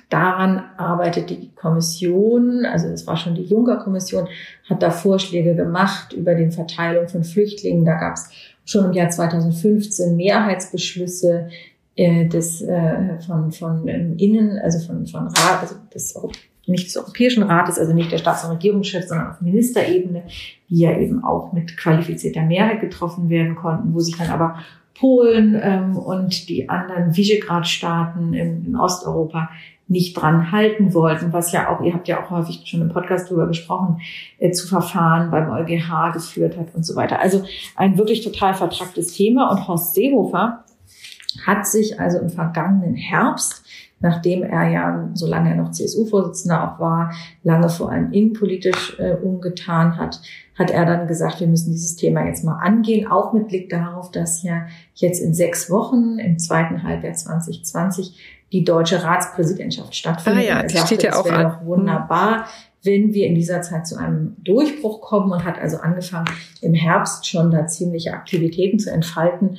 [0.10, 4.28] Daran arbeitet die Kommission, also das war schon die Juncker-Kommission,
[4.68, 7.86] hat da Vorschläge gemacht über den Verteilung von Flüchtlingen.
[7.86, 8.30] Da gab es
[8.66, 11.50] schon im Jahr 2015 Mehrheitsbeschlüsse
[11.96, 16.18] äh, des, äh, von, von ähm, Innen, also von, von Rat, also des,
[16.66, 20.24] nicht des Europäischen Rates, also nicht der Staats- und Regierungschefs, sondern auf Ministerebene,
[20.70, 24.58] die ja eben auch mit qualifizierter Mehrheit getroffen werden konnten, wo sich dann aber
[24.98, 29.50] Polen ähm, und die anderen Visegrad-Staaten in, in Osteuropa
[29.88, 33.30] nicht dran halten wollten, was ja auch, ihr habt ja auch häufig schon im Podcast
[33.30, 34.02] drüber gesprochen,
[34.40, 37.20] äh, zu Verfahren beim EuGH geführt hat und so weiter.
[37.20, 37.44] Also
[37.76, 39.52] ein wirklich total vertracktes Thema.
[39.52, 40.64] Und Horst Seehofer
[41.46, 43.64] hat sich also im vergangenen Herbst,
[44.00, 47.14] nachdem er ja, solange er noch CSU-Vorsitzender auch war,
[47.44, 50.20] lange vor allem innenpolitisch äh, umgetan hat,
[50.58, 54.12] hat er dann gesagt, wir müssen dieses Thema jetzt mal angehen, auch mit Blick darauf,
[54.12, 60.44] dass ja jetzt in sechs Wochen, im zweiten Halbjahr 2020, die deutsche Ratspräsidentschaft stattfindet.
[60.44, 61.66] Ah ja, die steht ja auch an.
[61.66, 62.46] Wunderbar,
[62.84, 66.30] wenn wir in dieser Zeit zu einem Durchbruch kommen und hat also angefangen,
[66.62, 69.58] im Herbst schon da ziemliche Aktivitäten zu entfalten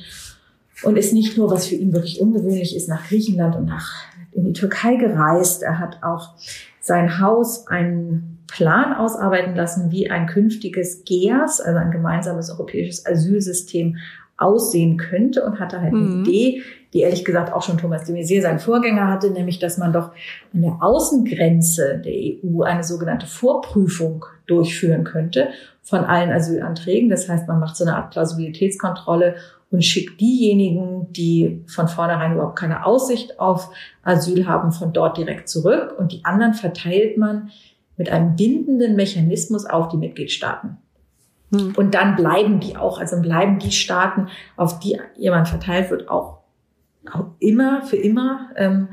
[0.83, 3.91] und ist nicht nur, was für ihn wirklich ungewöhnlich ist, nach Griechenland und nach
[4.31, 5.63] in die Türkei gereist.
[5.63, 6.35] Er hat auch
[6.79, 13.97] sein Haus einen Plan ausarbeiten lassen, wie ein künftiges GEAS, also ein gemeinsames europäisches Asylsystem
[14.37, 15.99] aussehen könnte und hatte halt mhm.
[16.01, 16.61] eine Idee,
[16.93, 20.11] die ehrlich gesagt auch schon Thomas de Maizière, sein Vorgänger, hatte, nämlich, dass man doch
[20.53, 25.49] an der Außengrenze der EU eine sogenannte Vorprüfung durchführen könnte
[25.81, 27.09] von allen Asylanträgen.
[27.09, 29.35] Das heißt, man macht so eine Art Plausibilitätskontrolle
[29.69, 33.69] und schickt diejenigen, die von vornherein überhaupt keine Aussicht auf
[34.03, 37.49] Asyl haben, von dort direkt zurück und die anderen verteilt man
[37.97, 40.77] mit einem bindenden Mechanismus auf die Mitgliedstaaten.
[41.51, 41.73] Hm.
[41.75, 46.39] Und dann bleiben die auch, also bleiben die Staaten, auf die jemand verteilt wird, auch,
[47.11, 48.89] auch immer, für immer ähm,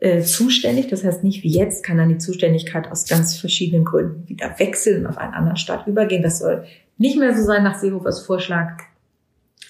[0.00, 0.88] äh, zuständig.
[0.88, 5.02] Das heißt, nicht wie jetzt kann dann die Zuständigkeit aus ganz verschiedenen Gründen wieder wechseln
[5.02, 6.22] und auf einen anderen Staat übergehen.
[6.22, 6.64] Das soll
[6.98, 8.82] nicht mehr so sein nach Seehofers Vorschlag.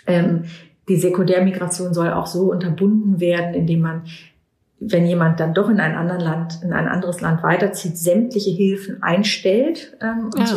[0.06, 0.44] Ähm,
[0.88, 4.04] die Sekundärmigration soll auch so unterbunden werden, indem man
[4.78, 9.02] wenn jemand dann doch in ein anderes Land, in ein anderes Land weiterzieht, sämtliche Hilfen
[9.02, 9.96] einstellt.
[10.02, 10.54] Ähm, und ja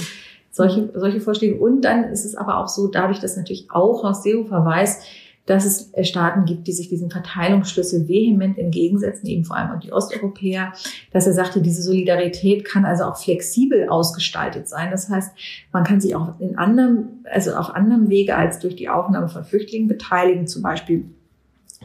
[0.51, 1.59] solche, solche Vorschläge.
[1.59, 5.01] Und dann ist es aber auch so, dadurch, dass natürlich auch aus Seehofer weiß,
[5.49, 9.79] dass es äh, Staaten gibt, die sich diesen Verteilungsschlüssel vehement entgegensetzen, eben vor allem auch
[9.79, 10.73] die Osteuropäer,
[11.11, 14.91] dass er sagte, diese Solidarität kann also auch flexibel ausgestaltet sein.
[14.91, 15.31] Das heißt,
[15.73, 19.43] man kann sich auch in anderem, also auf anderem Wege als durch die Aufnahme von
[19.43, 21.05] Flüchtlingen beteiligen, zum Beispiel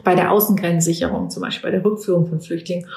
[0.03, 2.87] bei der Außengrenzsicherung, zum Beispiel bei der Rückführung von Flüchtlingen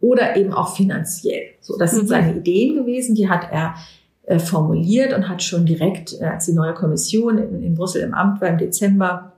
[0.00, 1.50] oder eben auch finanziell.
[1.60, 2.08] So, das sind mhm.
[2.08, 3.74] seine Ideen gewesen, die hat er
[4.26, 8.12] äh, formuliert und hat schon direkt, äh, als die neue Kommission in, in Brüssel im
[8.12, 9.32] Amt war im Dezember,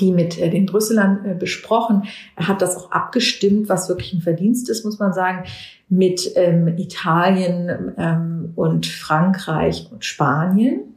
[0.00, 2.04] die mit äh, den Brüsselern äh, besprochen.
[2.36, 5.44] Er hat das auch abgestimmt, was wirklich ein Verdienst ist, muss man sagen,
[5.88, 10.94] mit ähm, Italien ähm, und Frankreich und Spanien.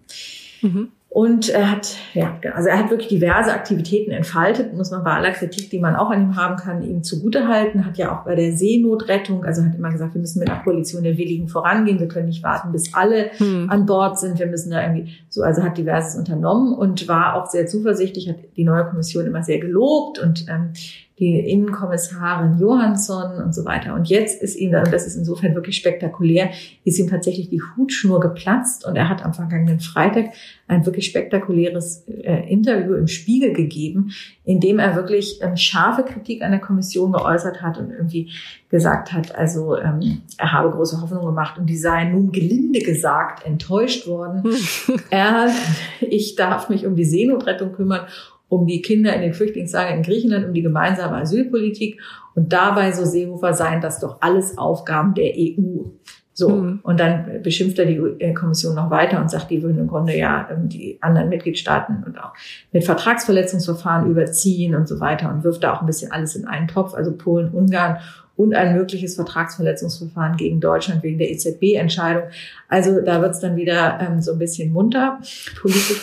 [0.62, 0.92] Mhm.
[1.16, 5.32] Und er hat, ja, also er hat wirklich diverse Aktivitäten entfaltet, muss man bei aller
[5.32, 7.86] Kritik, die man auch an ihm haben kann, ihm zugutehalten.
[7.86, 11.04] Hat ja auch bei der Seenotrettung, also hat immer gesagt, wir müssen mit einer Koalition
[11.04, 13.70] der Willigen vorangehen, wir können nicht warten, bis alle hm.
[13.70, 17.46] an Bord sind, wir müssen da irgendwie, so, also hat diverses unternommen und war auch
[17.46, 20.74] sehr zuversichtlich, hat die neue Kommission immer sehr gelobt und ähm,
[21.20, 23.94] die Innenkommissarin Johansson und so weiter.
[23.94, 26.50] Und jetzt ist ihm, und das ist insofern wirklich spektakulär,
[26.84, 30.32] ist ihm tatsächlich die Hutschnur geplatzt und er hat am vergangenen Freitag
[30.68, 34.12] ein wirklich spektakuläres äh, Interview im Spiegel gegeben,
[34.44, 38.32] in dem er wirklich ähm, scharfe Kritik an der Kommission geäußert hat und irgendwie
[38.70, 43.46] gesagt hat, also ähm, er habe große Hoffnung gemacht und die seien nun gelinde gesagt
[43.46, 44.44] enttäuscht worden.
[45.12, 45.50] er,
[46.02, 48.06] ich darf mich um die Seenotrettung kümmern
[48.50, 52.00] um die Kinder in den Flüchtlingslagern in Griechenland, um die gemeinsame Asylpolitik.
[52.36, 55.84] Und dabei, so Seehofer, seien das doch alles Aufgaben der EU.
[56.34, 56.50] So.
[56.50, 56.80] Mhm.
[56.84, 60.18] Und dann beschimpft er die äh, Kommission noch weiter und sagt, die würden im Grunde
[60.18, 62.34] ja ähm, die anderen Mitgliedstaaten und auch
[62.74, 66.68] mit Vertragsverletzungsverfahren überziehen und so weiter und wirft da auch ein bisschen alles in einen
[66.68, 68.00] Topf, also Polen, Ungarn
[68.36, 72.24] und ein mögliches Vertragsverletzungsverfahren gegen Deutschland wegen der EZB-Entscheidung.
[72.68, 75.20] Also da wird es dann wieder ähm, so ein bisschen munter,
[75.62, 76.02] politisch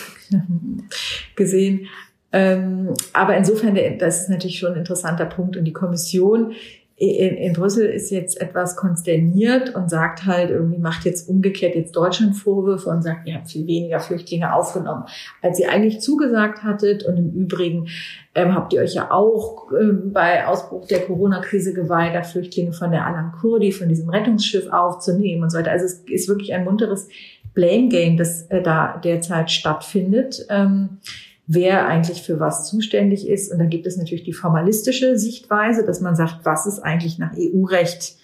[1.35, 1.87] gesehen.
[2.33, 5.55] Ähm, aber insofern, das ist natürlich schon ein interessanter Punkt.
[5.55, 6.53] Und die Kommission
[6.95, 11.95] in, in Brüssel ist jetzt etwas konsterniert und sagt halt, irgendwie macht jetzt umgekehrt jetzt
[11.95, 15.05] Deutschland Vorwürfe und sagt, ihr habt viel weniger Flüchtlinge aufgenommen,
[15.41, 17.03] als ihr eigentlich zugesagt hattet.
[17.03, 17.87] Und im Übrigen
[18.35, 23.05] ähm, habt ihr euch ja auch ähm, bei Ausbruch der Corona-Krise geweigert, Flüchtlinge von der
[23.05, 25.71] Alan Kurdi, von diesem Rettungsschiff aufzunehmen und so weiter.
[25.71, 27.09] Also es ist wirklich ein munteres
[27.53, 30.45] Blame Game, das äh, da derzeit stattfindet.
[30.49, 30.99] Ähm,
[31.45, 33.51] wer eigentlich für was zuständig ist.
[33.51, 37.33] Und dann gibt es natürlich die formalistische Sichtweise, dass man sagt, was ist eigentlich nach
[37.37, 38.17] EU-Recht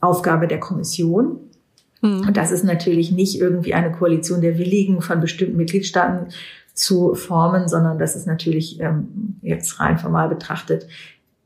[0.00, 1.40] Aufgabe der Kommission?
[2.00, 2.26] Mhm.
[2.26, 6.28] Und das ist natürlich nicht irgendwie eine Koalition der Willigen von bestimmten Mitgliedstaaten
[6.74, 10.88] zu formen, sondern das ist natürlich ähm, jetzt rein formal betrachtet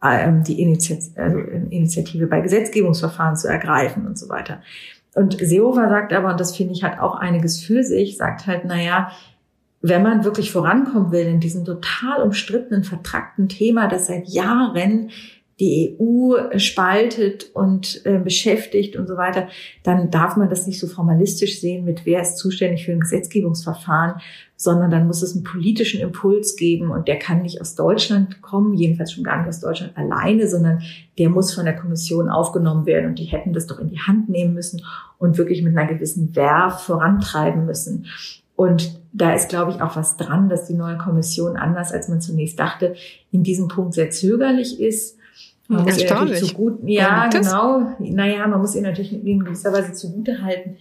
[0.03, 4.63] ähm, die Initiative, also Initiative bei Gesetzgebungsverfahren zu ergreifen und so weiter.
[5.15, 8.63] Und Seehofer sagt aber, und das finde ich hat auch einiges für sich, sagt halt,
[8.67, 9.11] na ja,
[9.81, 15.11] wenn man wirklich vorankommen will in diesem total umstrittenen, vertrackten Thema, das seit Jahren
[15.61, 19.49] die EU spaltet und äh, beschäftigt und so weiter,
[19.83, 24.21] dann darf man das nicht so formalistisch sehen mit wer ist zuständig für ein Gesetzgebungsverfahren,
[24.55, 28.75] sondern dann muss es einen politischen Impuls geben und der kann nicht aus Deutschland kommen,
[28.75, 30.83] jedenfalls schon gar nicht aus Deutschland alleine, sondern
[31.19, 34.29] der muss von der Kommission aufgenommen werden und die hätten das doch in die Hand
[34.29, 34.83] nehmen müssen
[35.19, 38.07] und wirklich mit einer gewissen Werf vorantreiben müssen.
[38.59, 42.21] Und da ist, glaube ich, auch was dran, dass die neue Kommission anders, als man
[42.21, 42.97] zunächst dachte,
[43.31, 45.17] in diesem Punkt sehr zögerlich ist.
[45.69, 46.45] Man muss Erstaunlich.
[46.45, 47.93] Zu gut, ja, genau.
[48.01, 50.77] Naja, man muss ihr natürlich in gewisser Weise zugute halten,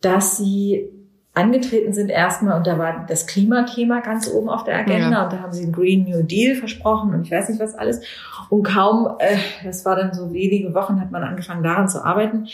[0.00, 0.88] dass sie
[1.34, 5.24] angetreten sind erstmal und da war das Klimathema ganz oben auf der Agenda ja.
[5.24, 8.00] und da haben sie einen Green New Deal versprochen und ich weiß nicht was alles.
[8.48, 12.46] Und kaum, äh, das war dann so wenige Wochen, hat man angefangen daran zu arbeiten.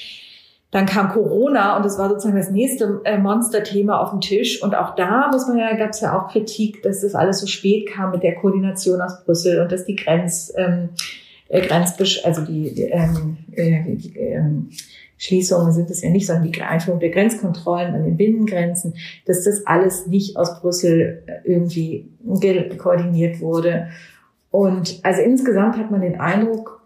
[0.73, 4.63] Dann kam Corona und das war sozusagen das nächste äh, Monsterthema auf dem Tisch.
[4.63, 7.47] Und auch da muss man ja, gab es ja auch Kritik, dass das alles so
[7.47, 10.91] spät kam mit der Koordination aus Brüssel und dass die Grenz, ähm,
[11.49, 14.71] äh, Grenzbesch also die, die, ähm, äh, die ähm,
[15.19, 18.95] Schließungen sind es ja nicht, sondern die Einführung der Grenzkontrollen an den Binnengrenzen,
[19.25, 22.11] dass das alles nicht aus Brüssel äh, irgendwie
[22.79, 23.89] koordiniert wurde.
[24.51, 26.83] Und also insgesamt hat man den Eindruck,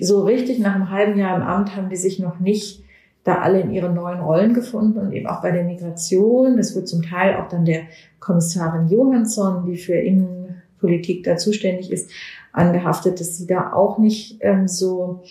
[0.00, 2.82] so richtig nach einem halben Jahr im Amt haben die sich noch nicht
[3.26, 6.56] da alle in ihren neuen Rollen gefunden und eben auch bei der Migration.
[6.56, 7.82] Das wird zum Teil auch dann der
[8.20, 12.08] Kommissarin Johansson, die für Innenpolitik da zuständig ist,
[12.52, 15.24] angehaftet, dass sie da auch nicht ähm, so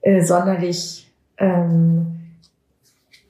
[0.00, 2.06] äh, sonderlich ähm,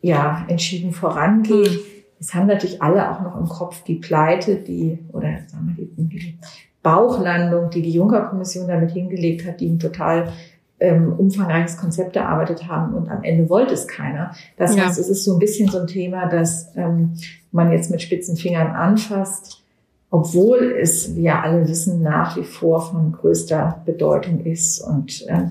[0.00, 1.70] ja, entschieden vorangeht.
[1.70, 1.80] Mhm.
[2.18, 6.09] Es haben natürlich alle auch noch im Kopf die Pleite, die, oder sagen wir, die,
[6.09, 6.38] die
[6.82, 10.32] Bauchlandung, die die Juncker-Kommission damit hingelegt hat, die total
[10.81, 14.33] ähm, umfangreiches Konzept erarbeitet haben und am Ende wollte es keiner.
[14.57, 14.85] Das ja.
[14.85, 17.14] heißt, es ist so ein bisschen so ein Thema, dass ähm,
[17.51, 19.64] man jetzt mit spitzen Fingern anfasst,
[20.11, 24.81] obwohl es, wie ja alle wissen, nach wie vor von größter Bedeutung ist.
[24.81, 25.49] Und äh,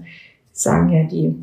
[0.51, 1.36] sagen ja die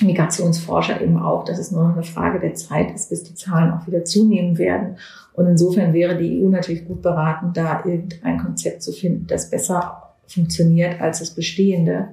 [0.00, 3.72] Migrationsforscher eben auch, dass es nur noch eine Frage der Zeit ist, bis die Zahlen
[3.72, 4.96] auch wieder zunehmen werden.
[5.34, 10.14] Und insofern wäre die EU natürlich gut beraten, da irgendein Konzept zu finden, das besser
[10.26, 12.08] funktioniert als das bestehende.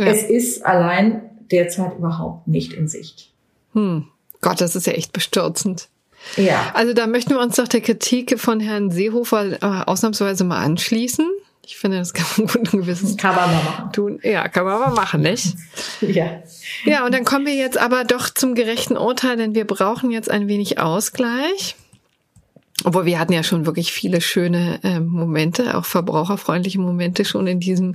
[0.00, 0.06] Ja.
[0.06, 1.20] Es ist allein
[1.50, 3.30] derzeit überhaupt nicht in Sicht.
[3.74, 4.08] Hm.
[4.40, 5.88] Gott, das ist ja echt bestürzend.
[6.36, 6.72] Ja.
[6.74, 11.26] Also da möchten wir uns doch der Kritik von Herrn Seehofer äh, ausnahmsweise mal anschließen.
[11.66, 13.92] Ich finde, das kann man gut und gewissen kann man mal machen.
[13.92, 14.20] tun.
[14.22, 15.54] Ja, kann man mal machen, nicht?
[16.00, 16.42] Ja.
[16.84, 20.30] Ja, und dann kommen wir jetzt aber doch zum gerechten Urteil, denn wir brauchen jetzt
[20.30, 21.76] ein wenig Ausgleich.
[22.84, 27.60] Obwohl wir hatten ja schon wirklich viele schöne äh, Momente, auch verbraucherfreundliche Momente schon in
[27.60, 27.94] diesem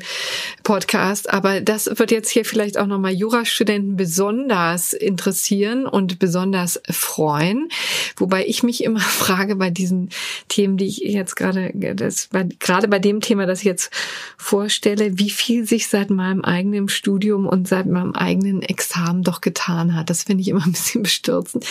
[0.63, 1.31] Podcast.
[1.33, 7.69] Aber das wird jetzt hier vielleicht auch nochmal Jurastudenten besonders interessieren und besonders freuen.
[8.17, 10.09] Wobei ich mich immer frage bei diesen
[10.49, 13.91] Themen, die ich jetzt gerade, das, bei, gerade bei dem Thema, das ich jetzt
[14.37, 19.95] vorstelle, wie viel sich seit meinem eigenen Studium und seit meinem eigenen Examen doch getan
[19.95, 20.11] hat.
[20.11, 21.65] Das finde ich immer ein bisschen bestürzend.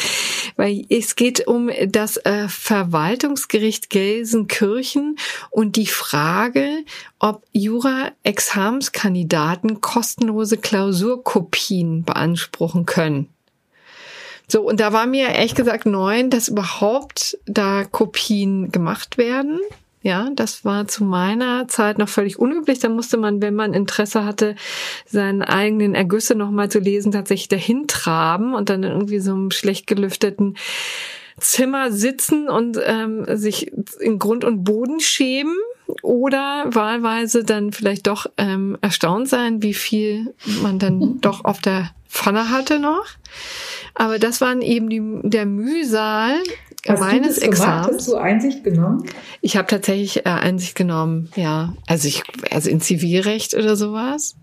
[0.56, 5.16] Weil es geht um das äh, Verwalten Verwaltungsgericht Gelsenkirchen
[5.50, 6.84] und die Frage,
[7.18, 13.28] ob Jura-Examenskandidaten kostenlose Klausurkopien beanspruchen können.
[14.48, 19.60] So, und da war mir ehrlich gesagt neu, dass überhaupt da Kopien gemacht werden.
[20.00, 22.78] Ja, das war zu meiner Zeit noch völlig unüblich.
[22.78, 24.56] Da musste man, wenn man Interesse hatte,
[25.06, 29.86] seinen eigenen Ergüsse nochmal zu lesen, tatsächlich dahin traben und dann irgendwie so einem schlecht
[29.86, 30.56] gelüfteten
[31.38, 35.56] Zimmer sitzen und ähm, sich in Grund und Boden schämen.
[36.02, 41.90] oder wahlweise dann vielleicht doch ähm, erstaunt sein, wie viel man dann doch auf der
[42.08, 43.04] Pfanne hatte noch.
[43.94, 46.36] Aber das waren eben die, der Mühsal
[46.86, 47.86] Hast meines du das Examens.
[47.86, 47.98] Gemacht?
[47.98, 49.04] Hast du Einsicht genommen?
[49.40, 51.74] Ich habe tatsächlich äh, Einsicht genommen, ja.
[51.86, 54.36] Also ich, also in Zivilrecht oder sowas.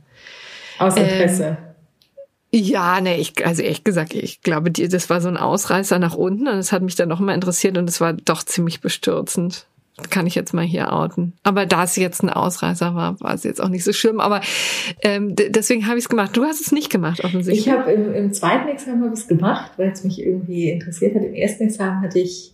[0.80, 1.58] Aus Ähm, Interesse.
[2.54, 6.16] Ja, nee, ich, also ehrlich gesagt, ich glaube, die, das war so ein Ausreißer nach
[6.16, 9.68] unten und es hat mich dann noch mal interessiert und es war doch ziemlich bestürzend.
[10.10, 11.34] Kann ich jetzt mal hier outen.
[11.44, 14.20] Aber da es jetzt ein Ausreißer war, war es jetzt auch nicht so schlimm.
[14.20, 14.42] Aber
[15.02, 16.36] ähm, deswegen habe ich es gemacht.
[16.36, 17.68] Du hast es nicht gemacht, offensichtlich.
[17.68, 21.16] Ich habe im, im zweiten Examen habe ich es gemacht, weil es mich irgendwie interessiert
[21.16, 21.24] hat.
[21.24, 22.54] Im ersten Examen hatte ich,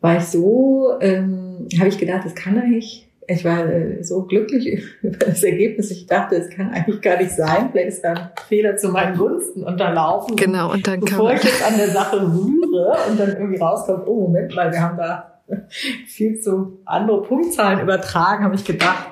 [0.00, 3.03] war ich so, ähm, habe ich gedacht, das kann eigentlich.
[3.26, 5.90] Ich war äh, so glücklich über das Ergebnis.
[5.90, 7.70] Ich dachte, es kann eigentlich gar nicht sein.
[7.72, 10.36] Vielleicht ist da ein Fehler zu meinen Gunsten unterlaufen.
[10.36, 14.22] genau, und dann Bevor ich jetzt an der Sache rühre und dann irgendwie rauskommt, oh
[14.28, 15.40] Moment mal, wir haben da
[16.06, 19.08] viel zu andere Punktzahlen übertragen, habe ich gedacht,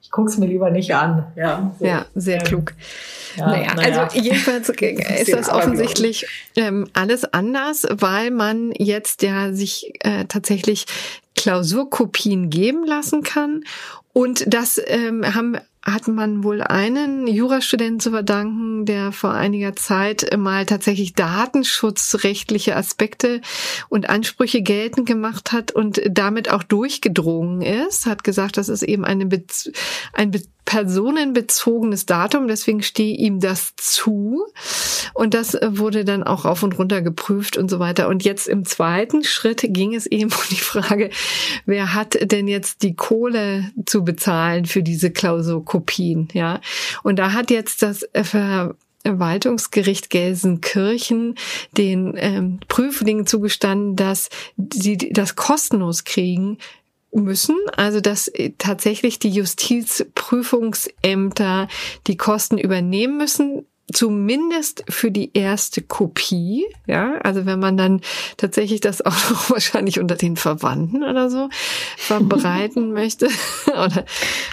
[0.00, 1.26] ich guck's mir lieber nicht an.
[1.36, 1.84] Ja, so.
[1.84, 2.72] Ja, sehr Ähm, klug.
[3.38, 4.02] Ja, naja, naja.
[4.04, 10.24] also jedenfalls ist bisschen das offensichtlich ähm, alles anders, weil man jetzt ja sich äh,
[10.26, 10.86] tatsächlich
[11.36, 13.64] Klausurkopien geben lassen kann.
[14.12, 15.58] Und das ähm, haben,
[15.92, 23.40] hat man wohl einen Jurastudenten zu verdanken, der vor einiger Zeit mal tatsächlich datenschutzrechtliche Aspekte
[23.88, 29.04] und Ansprüche geltend gemacht hat und damit auch durchgedrungen ist, hat gesagt, das ist eben
[29.04, 29.70] eine Bez
[30.12, 34.44] ein be personenbezogenes Datum, deswegen stehe ihm das zu.
[35.14, 38.06] Und das wurde dann auch rauf und runter geprüft und so weiter.
[38.06, 41.08] Und jetzt im zweiten Schritt ging es eben um die Frage,
[41.64, 45.10] wer hat denn jetzt die Kohle zu bezahlen für diese
[45.78, 46.60] Klausurkopien, ja?
[47.02, 51.36] Und da hat jetzt das äh, Ver Verwaltungsgericht Gelsenkirchen
[51.72, 54.28] den ähm, Prüflingen zugestanden, dass
[54.74, 56.58] sie das kostenlos kriegen
[57.12, 61.68] müssen, also dass äh, tatsächlich die Justizprüfungsämter
[62.06, 68.00] die Kosten übernehmen müssen, zumindest für die erste Kopie, ja, also wenn man dann
[68.36, 71.48] tatsächlich das auch noch wahrscheinlich unter den Verwandten oder so
[71.96, 73.28] verbreiten möchte
[73.66, 74.04] oder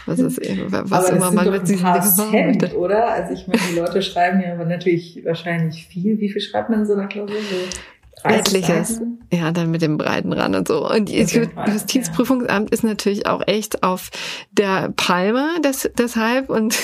[0.06, 3.08] was ist was aber immer man mit ein diesen Dingen Cent, oder?
[3.08, 6.20] Also ich meine, die Leute schreiben ja aber natürlich wahrscheinlich viel.
[6.20, 7.36] Wie viel schreibt man in so einer Klausur?
[7.36, 7.80] So
[8.24, 9.02] 30 Etliches.
[9.32, 10.90] Ja, dann mit dem breiten Rand und so.
[10.90, 14.10] Und das Justizprüfungsamt ist natürlich auch echt auf
[14.52, 16.76] der Palme des, deshalb und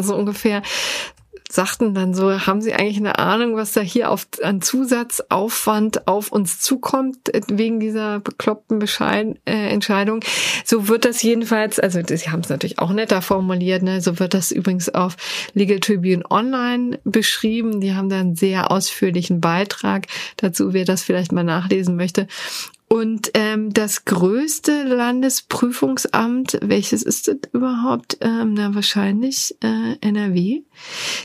[0.00, 0.62] so ungefähr
[1.50, 6.30] sagten dann so, haben Sie eigentlich eine Ahnung, was da hier auf, an Zusatzaufwand auf
[6.30, 10.20] uns zukommt, äh, wegen dieser bekloppten Bescheid, äh, Entscheidung?
[10.64, 14.00] So wird das jedenfalls, also Sie haben es natürlich auch netter formuliert, ne?
[14.00, 15.16] so wird das übrigens auf
[15.54, 17.80] Legal Tribune Online beschrieben.
[17.80, 20.06] Die haben da einen sehr ausführlichen Beitrag
[20.36, 22.26] dazu, wer das vielleicht mal nachlesen möchte.
[22.88, 28.16] Und ähm, das größte Landesprüfungsamt, welches ist das überhaupt?
[28.22, 30.62] Ähm, na wahrscheinlich äh, NRW.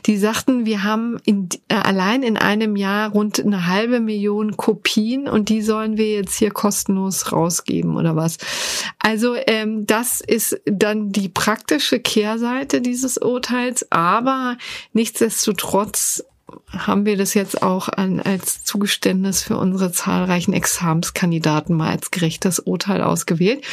[0.06, 5.30] Die sagten, wir haben in, äh, allein in einem Jahr rund eine halbe Million Kopien
[5.30, 8.40] und die sollen wir jetzt hier kostenlos rausgeben oder was.
[9.00, 14.58] Also ähm, das ist dann die praktische Kehrseite dieses Urteils, aber
[14.92, 16.26] nichtsdestotrotz
[16.70, 22.60] haben wir das jetzt auch an, als Zugeständnis für unsere zahlreichen Examenskandidaten mal als gerechtes
[22.60, 23.64] Urteil ausgewählt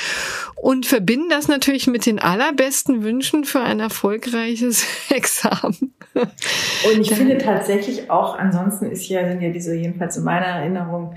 [0.57, 5.95] und verbinden das natürlich mit den allerbesten Wünschen für ein erfolgreiches Examen.
[6.15, 11.15] Und ich finde tatsächlich auch, ansonsten ist ja, sind ja diese, jedenfalls in meiner Erinnerung,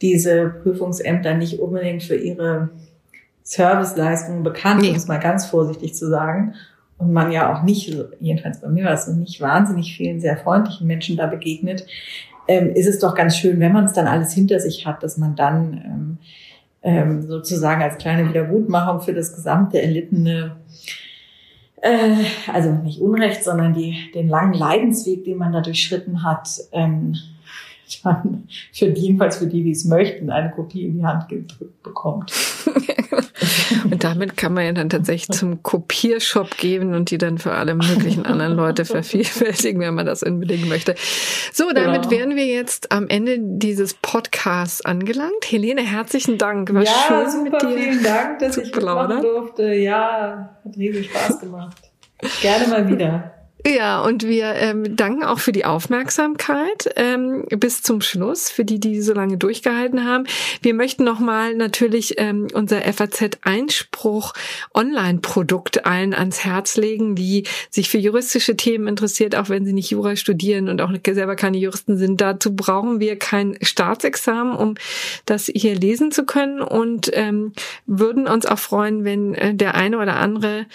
[0.00, 2.70] diese Prüfungsämter nicht unbedingt für ihre
[3.44, 4.90] Serviceleistungen bekannt, Nee.
[4.90, 6.54] um es mal ganz vorsichtig zu sagen.
[7.02, 10.36] Und man ja auch nicht, jedenfalls bei mir war es so, nicht wahnsinnig vielen sehr
[10.36, 11.84] freundlichen Menschen da begegnet,
[12.46, 15.18] ähm, ist es doch ganz schön, wenn man es dann alles hinter sich hat, dass
[15.18, 16.18] man dann ähm,
[16.82, 20.56] ähm, sozusagen als kleine Wiedergutmachung für das gesamte erlittene
[21.80, 22.14] äh,
[22.52, 27.16] also nicht Unrecht, sondern die, den langen Leidensweg, den man da durchschritten hat, ähm,
[28.02, 31.82] dann für die, jedenfalls für die, die es möchten, eine Kopie in die Hand gedrückt
[31.82, 32.32] bekommt.
[33.90, 37.74] Und damit kann man ja dann tatsächlich zum Kopiershop gehen und die dann für alle
[37.74, 40.94] möglichen anderen Leute vervielfältigen, wenn man das unbedingt möchte.
[41.52, 42.10] So, damit Genau.
[42.10, 45.44] wären wir jetzt am Ende dieses Podcasts angelangt.
[45.50, 46.72] Helene, herzlichen Dank.
[46.72, 47.78] War ja, schön super, mit dir.
[47.82, 49.22] vielen Dank, dass ich plaudern.
[49.22, 49.74] durfte.
[49.74, 51.76] Ja, hat riesig Spaß gemacht.
[52.40, 53.34] Gerne mal wieder.
[53.64, 58.80] Ja, und wir ähm, danken auch für die Aufmerksamkeit ähm, bis zum Schluss, für die,
[58.80, 60.24] die so lange durchgehalten haben.
[60.62, 64.32] Wir möchten nochmal natürlich ähm, unser FAZ-Einspruch
[64.74, 69.90] Online-Produkt allen ans Herz legen, die sich für juristische Themen interessiert, auch wenn sie nicht
[69.90, 72.20] Jura studieren und auch selber keine Juristen sind.
[72.20, 74.74] Dazu brauchen wir kein Staatsexamen, um
[75.24, 77.52] das hier lesen zu können und ähm,
[77.86, 80.66] würden uns auch freuen, wenn äh, der eine oder andere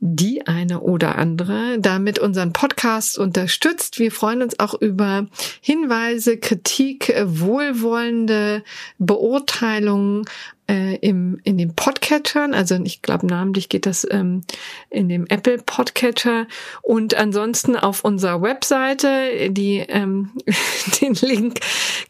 [0.00, 3.98] die eine oder andere damit unseren Podcast unterstützt.
[3.98, 5.26] Wir freuen uns auch über
[5.60, 8.64] Hinweise, Kritik, wohlwollende
[8.98, 10.24] Beurteilungen
[10.70, 14.42] äh, im, in den Podcatchern, also ich glaube namentlich geht das ähm,
[14.88, 16.46] in dem Apple Podcatcher.
[16.80, 20.30] Und ansonsten auf unserer Webseite, die ähm,
[21.00, 21.58] den Link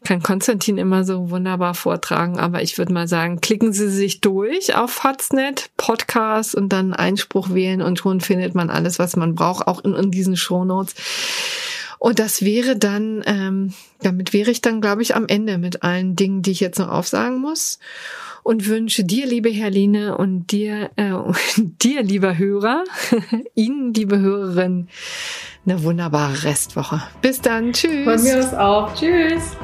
[0.05, 4.77] kann Konstantin immer so wunderbar vortragen, aber ich würde mal sagen, klicken Sie sich durch
[4.77, 9.67] auf Faznet Podcast und dann Einspruch wählen und schon findet man alles, was man braucht,
[9.67, 10.95] auch in, in diesen Shownotes.
[11.99, 13.73] Und das wäre dann, ähm,
[14.03, 16.89] damit wäre ich dann, glaube ich, am Ende mit allen Dingen, die ich jetzt noch
[16.89, 17.79] aufsagen muss
[18.43, 21.13] und wünsche dir, liebe Herline, und dir, äh,
[21.57, 22.85] dir, lieber Hörer,
[23.55, 24.89] Ihnen, liebe Hörerin,
[25.67, 27.03] eine wunderbare Restwoche.
[27.21, 27.73] Bis dann.
[27.73, 28.05] Tschüss.
[28.05, 28.95] Von mir aus auch.
[28.95, 29.57] Tschüss.